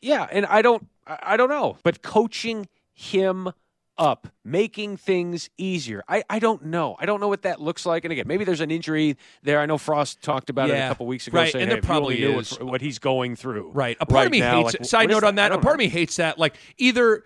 [0.00, 3.50] Yeah, and I don't I don't know, but coaching him
[3.98, 6.02] up, making things easier.
[6.08, 6.96] I, I don't know.
[6.98, 8.04] I don't know what that looks like.
[8.04, 9.60] And again, maybe there's an injury there.
[9.60, 12.18] I know Frost talked about it a couple weeks ago, right, saying and there probably
[12.18, 12.60] knew what- is.
[12.60, 13.70] what, he's going through.
[13.72, 13.96] Right.
[14.00, 14.86] A part of me now, hates like, it.
[14.86, 16.38] Side is note on that, a part of me hates that.
[16.38, 17.24] Like either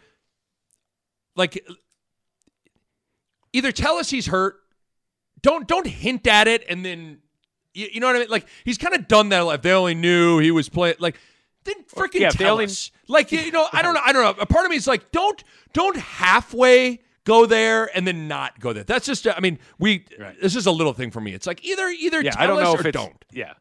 [1.37, 1.64] like
[3.53, 4.57] either tell us he's hurt.
[5.43, 7.18] Don't don't hint at it and then
[7.75, 8.29] you, you know what I mean?
[8.29, 11.18] Like he's kind of done that like they only knew he was playing like
[11.65, 12.91] then freaking Yeah, tell only- us.
[13.09, 14.43] Like you know, I don't know, I don't know.
[14.43, 15.43] A part of me is like don't
[15.73, 18.85] don't halfway go there and then not go there.
[18.85, 20.05] That's just I mean, we
[20.41, 21.33] this is a little thing for me.
[21.35, 23.25] It's like either either Yeah, tell I don't us know or if it's don't.
[23.33, 23.53] yeah.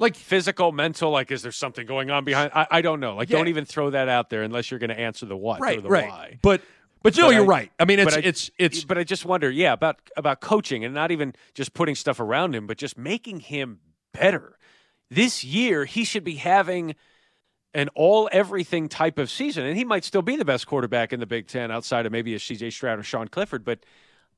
[0.00, 2.52] Like physical, mental, like is there something going on behind?
[2.54, 3.16] I, I don't know.
[3.16, 3.38] Like, Yeah.
[3.38, 5.82] don't even throw that out there unless you're going to answer the what or Right,
[5.82, 6.08] the right.
[6.08, 6.38] why.
[6.40, 6.62] But
[7.02, 7.72] but no, But you're I- right.
[7.80, 10.94] I mean, it's I- it's it's But I just wonder, yeah, about about coaching and
[10.94, 13.80] not even just putting stuff around him, but just making him
[14.14, 14.56] better.
[15.10, 16.94] This year, he should be having
[17.74, 21.20] an all everything type of season, and he might still be the best quarterback in
[21.20, 22.70] the Big Ten outside of maybe a C.J.
[22.70, 23.80] Stroud or Sean Clifford, but.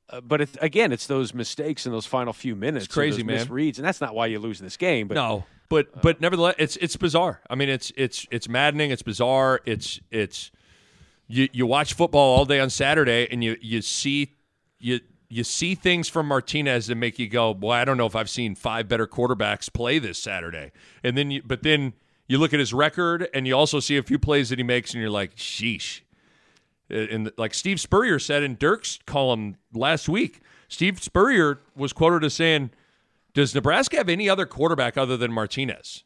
[0.09, 3.45] Uh, but it, again, it's those mistakes in those final few minutes, and crazy, man.
[3.45, 5.07] Misreads, and that's not why you lose this game.
[5.07, 7.39] But no, but but nevertheless, it's it's bizarre.
[7.49, 8.91] I mean, it's it's it's maddening.
[8.91, 9.61] It's bizarre.
[9.63, 10.51] It's it's
[11.29, 14.33] you you watch football all day on Saturday, and you you see
[14.79, 18.17] you you see things from Martinez that make you go, "Boy, I don't know if
[18.17, 20.73] I've seen five better quarterbacks play this Saturday."
[21.05, 21.93] And then you, but then
[22.31, 24.93] you look at his record, and you also see a few plays that he makes,
[24.93, 25.99] and you're like, "Sheesh."
[26.89, 32.23] Uh, and like Steve Spurrier said in Dirk's column last week, Steve Spurrier was quoted
[32.23, 32.71] as saying,
[33.33, 36.05] "Does Nebraska have any other quarterback other than Martinez?"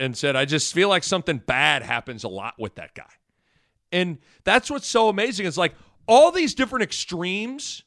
[0.00, 3.12] And said, "I just feel like something bad happens a lot with that guy."
[3.92, 5.46] And that's what's so amazing.
[5.46, 5.76] It's like
[6.08, 7.84] all these different extremes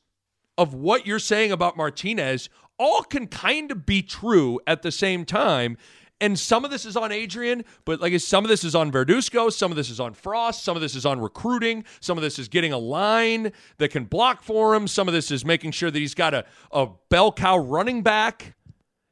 [0.58, 2.48] of what you're saying about Martinez
[2.78, 5.78] all can kind of be true at the same time.
[6.22, 9.52] And some of this is on Adrian, but like some of this is on Verduzco,
[9.52, 12.38] some of this is on Frost, some of this is on recruiting, some of this
[12.38, 15.90] is getting a line that can block for him, some of this is making sure
[15.90, 18.56] that he's got a, a bell cow running back.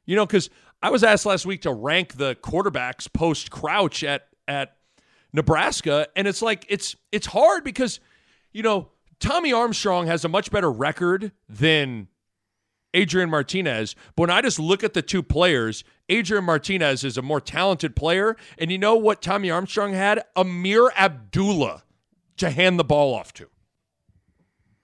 [0.06, 0.50] You know, because
[0.82, 4.78] I was asked last week to rank the quarterbacks post Crouch at at
[5.34, 8.00] Nebraska, and it's like it's it's hard because
[8.52, 8.90] you know
[9.20, 12.08] Tommy Armstrong has a much better record than
[12.98, 13.96] Adrian Martinez.
[14.16, 17.96] But when I just look at the two players, Adrian Martinez is a more talented
[17.96, 20.24] player, and you know what Tommy Armstrong had?
[20.36, 21.84] Ameer Abdullah
[22.38, 23.48] to hand the ball off to.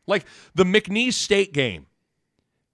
[0.06, 1.88] Like the McNeese State game.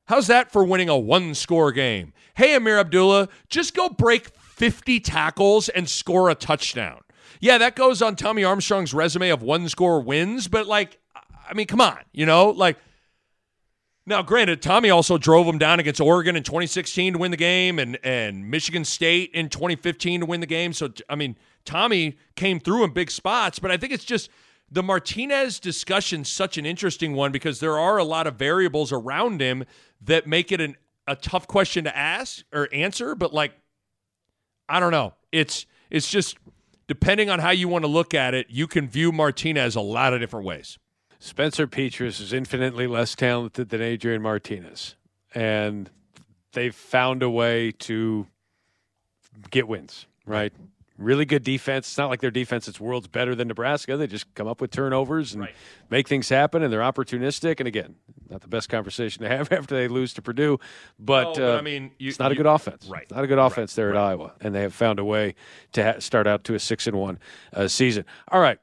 [0.06, 2.14] How's that for winning a one score game?
[2.36, 7.02] Hey, Ameer Abdullah, just go break 50 tackles and score a touchdown.
[7.40, 11.68] Yeah, that goes on Tommy Armstrong's resume of one score wins, but like, I mean,
[11.68, 12.78] come on, you know, like
[14.10, 17.78] Now, granted, Tommy also drove them down against Oregon in 2016 to win the game,
[17.78, 20.74] and and Michigan State in 2015 to win the game.
[20.74, 24.32] So, I mean, Tommy came through in big spots, but I think it's just
[24.72, 29.42] the Martinez discussion such an interesting one because there are a lot of variables around
[29.42, 29.64] him
[30.02, 33.14] that make it an, a tough question to ask or answer.
[33.14, 33.52] But like,
[34.68, 35.14] I don't know.
[35.32, 36.36] It's it's just
[36.88, 40.16] depending on how you want to look at it, you can view Martinez a lot
[40.16, 40.80] of different ways.
[41.20, 44.96] Spencer Petras is infinitely less talented than Adrian Martinez,
[45.36, 45.90] and
[46.54, 48.26] they've found a way to
[49.52, 50.06] get wins.
[50.26, 50.54] Right,
[50.98, 51.88] really good defense.
[51.90, 53.98] It's not like their defense is worlds better than Nebraska.
[53.98, 55.56] They just come up with turnovers and Right.
[55.90, 57.60] make things happen, and they're opportunistic.
[57.60, 57.96] And again,
[58.30, 60.58] not the best conversation to have after they lose to Purdue,
[61.00, 62.86] but, but uh, I mean, you- it's not a good offense.
[62.88, 63.04] right.
[63.04, 65.36] It's not a good offense there at Iowa, and they have found a way
[65.74, 67.20] to ha- start out to a six and one
[67.54, 68.06] uh, season.
[68.30, 68.60] All right,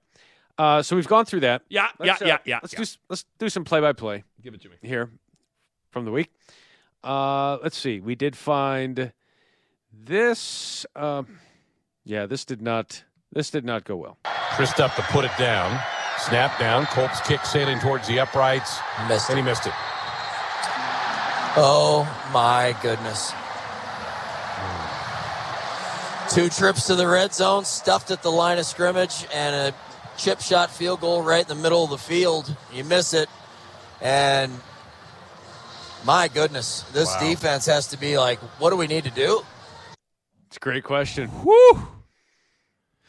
[0.59, 1.63] uh, so we've gone through that.
[1.69, 2.59] Yeah, Let's, yeah, uh, yeah, yeah.
[2.63, 2.85] Let's yeah.
[2.85, 4.77] do let's do some play by play Give it to me.
[4.83, 5.11] here
[5.91, 6.31] from the week.
[7.05, 8.01] Uh, let's see.
[8.01, 9.13] We did find
[9.93, 10.87] this.
[10.97, 11.39] Um,
[12.05, 13.05] yeah, this did not.
[13.33, 14.19] This did not go well.
[14.53, 15.79] Christoph to put it down.
[16.19, 16.87] Snap down.
[16.87, 18.79] Culp's kick sailing towards the uprights.
[19.09, 19.43] Missed and it.
[19.43, 19.73] he missed it.
[21.59, 23.33] Oh my goodness.
[26.31, 29.75] Two trips to the red zone, stuffed at the line of scrimmage, and a
[30.17, 32.55] chip shot field goal right in the middle of the field.
[32.73, 33.29] You miss it.
[34.01, 34.53] And
[36.05, 37.21] my goodness, this Wow.
[37.21, 39.45] defense has to be like, what do we need to do?
[40.49, 41.29] It's a great question.
[41.29, 41.89] Whew.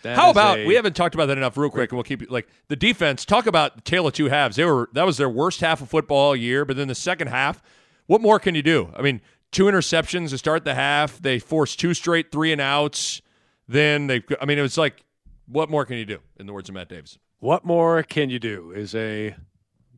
[0.03, 2.03] That How is about a- we haven't talked about that enough real quick and we'll
[2.03, 4.55] keep it like the defense talk about the tale of two halves.
[4.55, 7.28] They were that was their worst half of football all year, but then the second
[7.28, 7.62] half,
[8.05, 8.91] what more can you do?
[8.95, 13.22] I mean, two interceptions to start the half, they forced two straight three and outs,
[13.68, 15.03] then they I mean it was like
[15.48, 17.18] what more can you do in the words of Matt Davis?
[17.39, 18.72] What more can you do?
[18.72, 19.36] Is a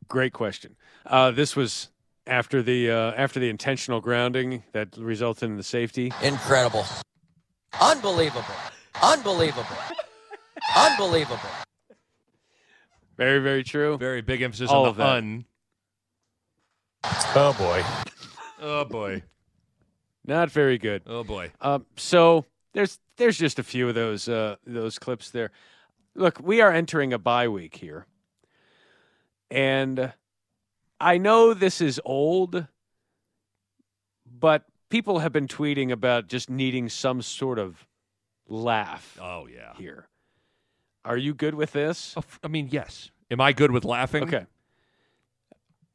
[0.07, 0.75] great question.
[1.05, 1.89] Uh, this was
[2.27, 6.11] after the uh, after the intentional grounding that resulted in the safety.
[6.21, 6.85] Incredible.
[7.79, 8.43] Unbelievable.
[9.01, 9.77] Unbelievable.
[10.75, 11.39] Unbelievable.
[13.17, 13.97] Very very true.
[13.97, 15.09] Very big emphasis All on the that.
[15.17, 15.45] un.
[17.35, 17.83] Oh boy.
[18.61, 19.23] Oh boy.
[20.25, 21.03] Not very good.
[21.07, 21.51] Oh boy.
[21.61, 22.45] Um, so
[22.79, 25.51] there's there's just a few of those uh, those clips there.
[26.15, 28.05] Look, we are entering a bye week here,
[29.51, 30.13] and
[30.97, 32.67] I know this is old,
[34.25, 37.85] but people have been tweeting about just needing some sort of
[38.47, 39.73] laugh Oh yeah.
[39.77, 40.07] here.
[41.03, 42.13] Are you good with this?
[42.15, 43.11] Oh, I mean, yes.
[43.29, 44.23] Am I good with laughing?
[44.23, 44.45] Okay.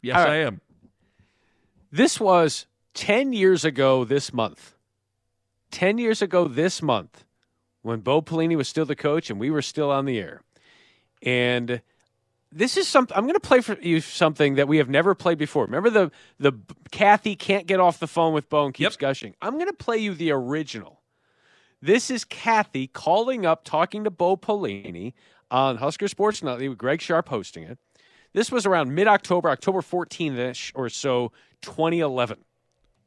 [0.03, 0.29] Yes, right.
[0.29, 0.61] I am.
[1.91, 4.74] This was 10 years ago this month.
[5.75, 7.25] 10 years ago this month
[7.83, 10.41] when Bo Pelini was still the coach and we were still on the air.
[11.21, 11.83] And
[12.53, 15.37] this is something I'm going to play for you something that we have never played
[15.37, 15.65] before.
[15.65, 16.53] Remember the the
[16.93, 18.99] Kathy can't get off the phone with Bo and keeps Yep.
[19.01, 19.35] gushing.
[19.43, 21.01] I'm going to play you the original.
[21.83, 25.13] This is Kathy calling up, talking to Bo Pelini
[25.51, 27.79] on Husker Sports Nightly with Greg Sharp hosting it.
[28.33, 32.39] This was around mid October, October 14th ish or so, 2011.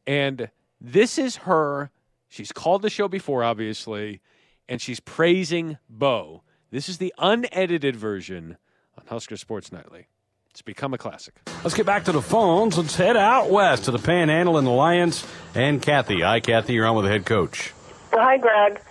[0.05, 0.49] And
[0.81, 1.91] this is her.
[2.29, 4.21] She's called the show before, obviously,
[4.67, 6.43] and she's praising Bo.
[6.71, 8.57] This is the unedited version
[8.97, 10.07] on Husker Sports Nightly.
[10.51, 11.35] It's become a classic.
[11.63, 12.77] Let's get back to the phones.
[12.77, 16.21] Let's head out west to the Panhandle and the Lions and Kathy.
[16.21, 16.73] Hi, Kathy.
[16.73, 17.73] You're on with the head coach.
[18.11, 18.81] Hi, Greg.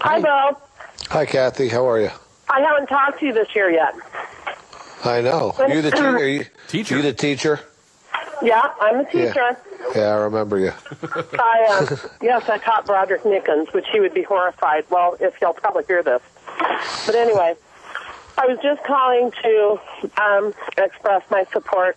[0.00, 0.60] Hi, Bo.
[1.08, 1.68] Hi, Kathy.
[1.68, 2.10] How are you?
[2.50, 3.94] I haven't talked to you this year yet.
[5.04, 5.54] I know.
[5.68, 6.96] You the te- are you, Teacher.
[6.96, 7.60] You the teacher?
[8.42, 9.08] Yeah, I'm a Yeah.
[9.10, 9.34] teacher.
[9.34, 10.72] Yeah, I remember you.
[11.02, 14.84] I uh, yes, I taught Broderick Nickens, which he would be horrified.
[14.90, 16.22] Well, if he'll probably hear this.
[17.06, 17.54] But anyway,
[18.38, 19.80] I was just calling to
[20.20, 21.96] um, express my support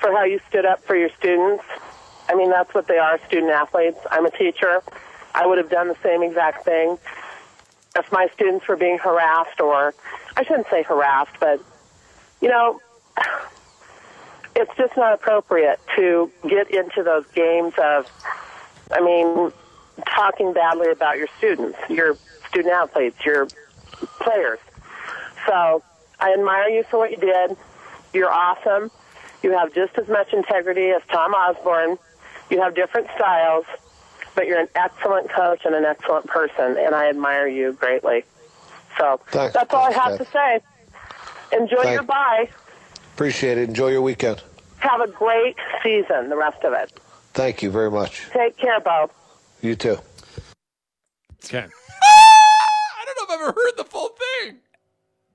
[0.00, 1.64] for how you stood up for your students.
[2.28, 3.98] I mean, that's what they are, student athletes.
[4.10, 4.82] I'm a teacher.
[5.34, 6.98] I would have done the same exact thing
[7.96, 9.94] if my students were being harassed, or
[10.36, 11.60] I shouldn't say harassed, but
[12.40, 12.80] you know,
[14.56, 18.06] it's just not appropriate to get into those games of,
[18.90, 19.52] I mean,
[20.06, 22.16] talking badly about your students, your
[22.48, 23.48] student athletes, your
[24.20, 24.58] players.
[25.46, 25.82] So
[26.18, 27.56] I admire you for what you did.
[28.14, 28.90] You're awesome.
[29.42, 31.98] You have just as much integrity as Tom Osborne.
[32.48, 33.66] You have different styles,
[34.34, 38.24] but you're an excellent coach and an excellent person, and I admire you greatly.
[38.98, 39.52] So Thanks.
[39.52, 40.60] that's all I Thanks, have to say.
[41.58, 42.48] Enjoy Thank- your bye.
[43.16, 43.66] Appreciate it.
[43.66, 44.42] Enjoy your weekend.
[44.76, 47.00] Have a great season, the rest of it.
[47.32, 48.26] Thank you very much.
[48.30, 49.10] Take care, Bob.
[49.62, 49.96] You too.
[51.42, 51.64] Okay.
[51.64, 54.58] I don't know if I've ever heard the full thing.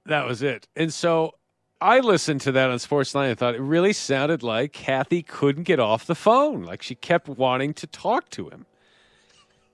[0.06, 0.68] That was it.
[0.76, 1.34] And so
[1.82, 5.80] I listened to that on Sportsline and thought it really sounded like Kathy couldn't get
[5.80, 6.62] off the phone.
[6.62, 8.68] Like she kept wanting to talk to him.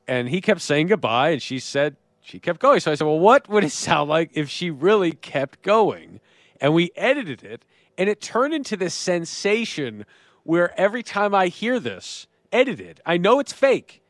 [0.08, 2.80] And he kept saying goodbye, and she said she kept going.
[2.80, 6.22] So I said, Well, what would it sound like if she really kept going?
[6.62, 7.66] And we edited it,
[7.98, 10.06] and it turned into this sensation
[10.44, 14.02] where every time I hear this edited, I know it's fake,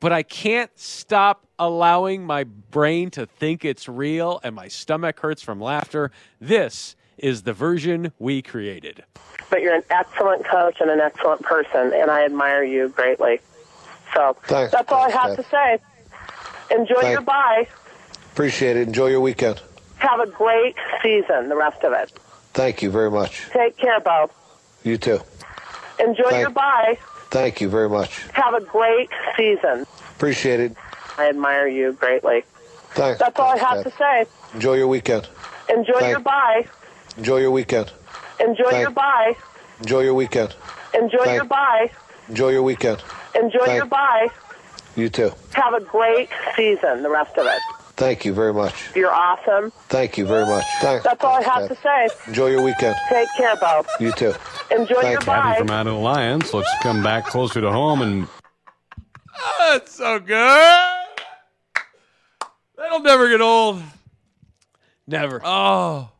[0.00, 5.42] but I can't stop allowing my brain to think it's real, and my stomach hurts
[5.42, 6.10] from laughter.
[6.40, 9.02] This is the version we created.
[9.50, 13.40] But you're an excellent coach and an excellent person, and I admire you greatly.
[14.14, 14.72] So Thanks.
[14.72, 15.78] that's all I Thanks, have to say.
[16.76, 17.66] Enjoy Thank- your bye.
[18.32, 18.86] Appreciate it.
[18.86, 19.60] Enjoy your weekend.
[19.96, 22.12] Have a great season, the rest of it.
[22.58, 23.46] Thank you very much.
[23.52, 24.32] Take care, Bob.
[24.82, 25.20] You too.
[26.00, 26.98] Enjoy Thank- your bye.
[27.30, 28.20] Thank you very much.
[28.32, 29.86] Have a great season.
[30.16, 30.72] Appreciate it.
[31.16, 32.42] I admire you greatly.
[32.94, 33.20] Thanks.
[33.20, 34.24] That's all I Thanks, have to say.
[34.54, 35.28] Enjoy your weekend.
[35.68, 36.64] Enjoy Thank- your bye.
[37.16, 37.92] Enjoy your weekend.
[38.40, 39.36] Enjoy Thank- your bye.
[39.78, 40.52] Enjoy your weekend.
[40.94, 41.90] Enjoy Thank- your bye.
[42.28, 43.00] Enjoy your weekend.
[43.36, 44.26] Enjoy your bye.
[44.96, 45.32] You too.
[45.52, 47.60] Have a great season, the rest of it.
[47.98, 48.74] Thank you very much.
[48.94, 49.72] You're awesome.
[49.88, 50.64] Thank you very much.
[50.80, 51.02] Thanks.
[51.02, 52.08] That's all I Thanks, have to say.
[52.28, 52.94] Enjoy your weekend.
[53.08, 53.86] Take care, Bob.
[53.98, 54.32] You too.
[54.70, 55.26] Enjoy Thank your you.
[55.26, 55.34] bye.
[55.42, 56.54] Kathy from out of the Alliance.
[56.54, 58.28] Let's come back closer to home and
[59.36, 60.94] oh, That's so good.
[62.76, 63.82] That'll never get old.
[65.08, 65.40] Never.
[65.44, 66.10] Oh.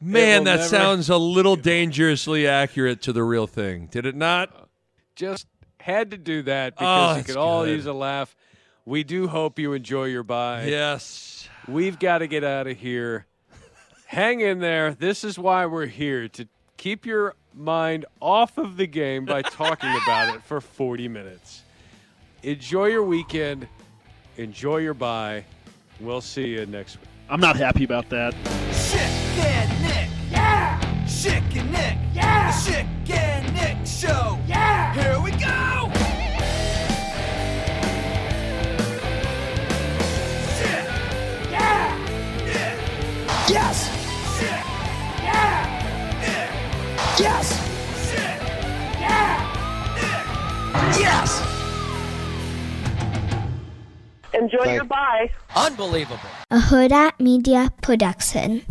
[0.00, 3.88] Man, that never- sounds a little dangerously accurate to the real thing.
[3.90, 4.68] Did it not?
[5.16, 5.46] Just
[5.80, 7.72] had to do that Oh, because you that's could all good.
[7.76, 8.34] use a laugh.
[8.86, 10.66] We do hope you enjoy your bye.
[10.66, 11.48] Yes.
[11.66, 13.26] We've got to get out of here.
[14.06, 14.94] Hang in there.
[14.94, 19.90] This is why we're here to keep your mind off of the game by talking
[20.04, 21.62] about it for 40 minutes.
[22.44, 23.66] Enjoy your weekend.
[24.36, 25.44] Enjoy your bye.
[25.98, 27.08] We'll see you next week.
[27.28, 28.34] I'm not happy about that.
[28.70, 30.08] Schick and Nick.
[30.30, 30.80] Yeah.
[31.06, 31.98] Schick and Nick.
[32.14, 32.52] Yeah.
[32.52, 34.38] The Schick and Nick Show.
[34.46, 34.94] Yeah.
[34.94, 36.35] Here we go.
[43.48, 43.88] Yes.
[45.22, 45.62] Yeah.
[47.18, 47.46] Yes.
[49.00, 50.98] Yeah.
[50.98, 51.42] Yes.
[54.34, 55.30] Enjoy your bye.
[55.54, 56.18] Unbelievable.
[56.50, 58.62] A Hurrdat Media Production.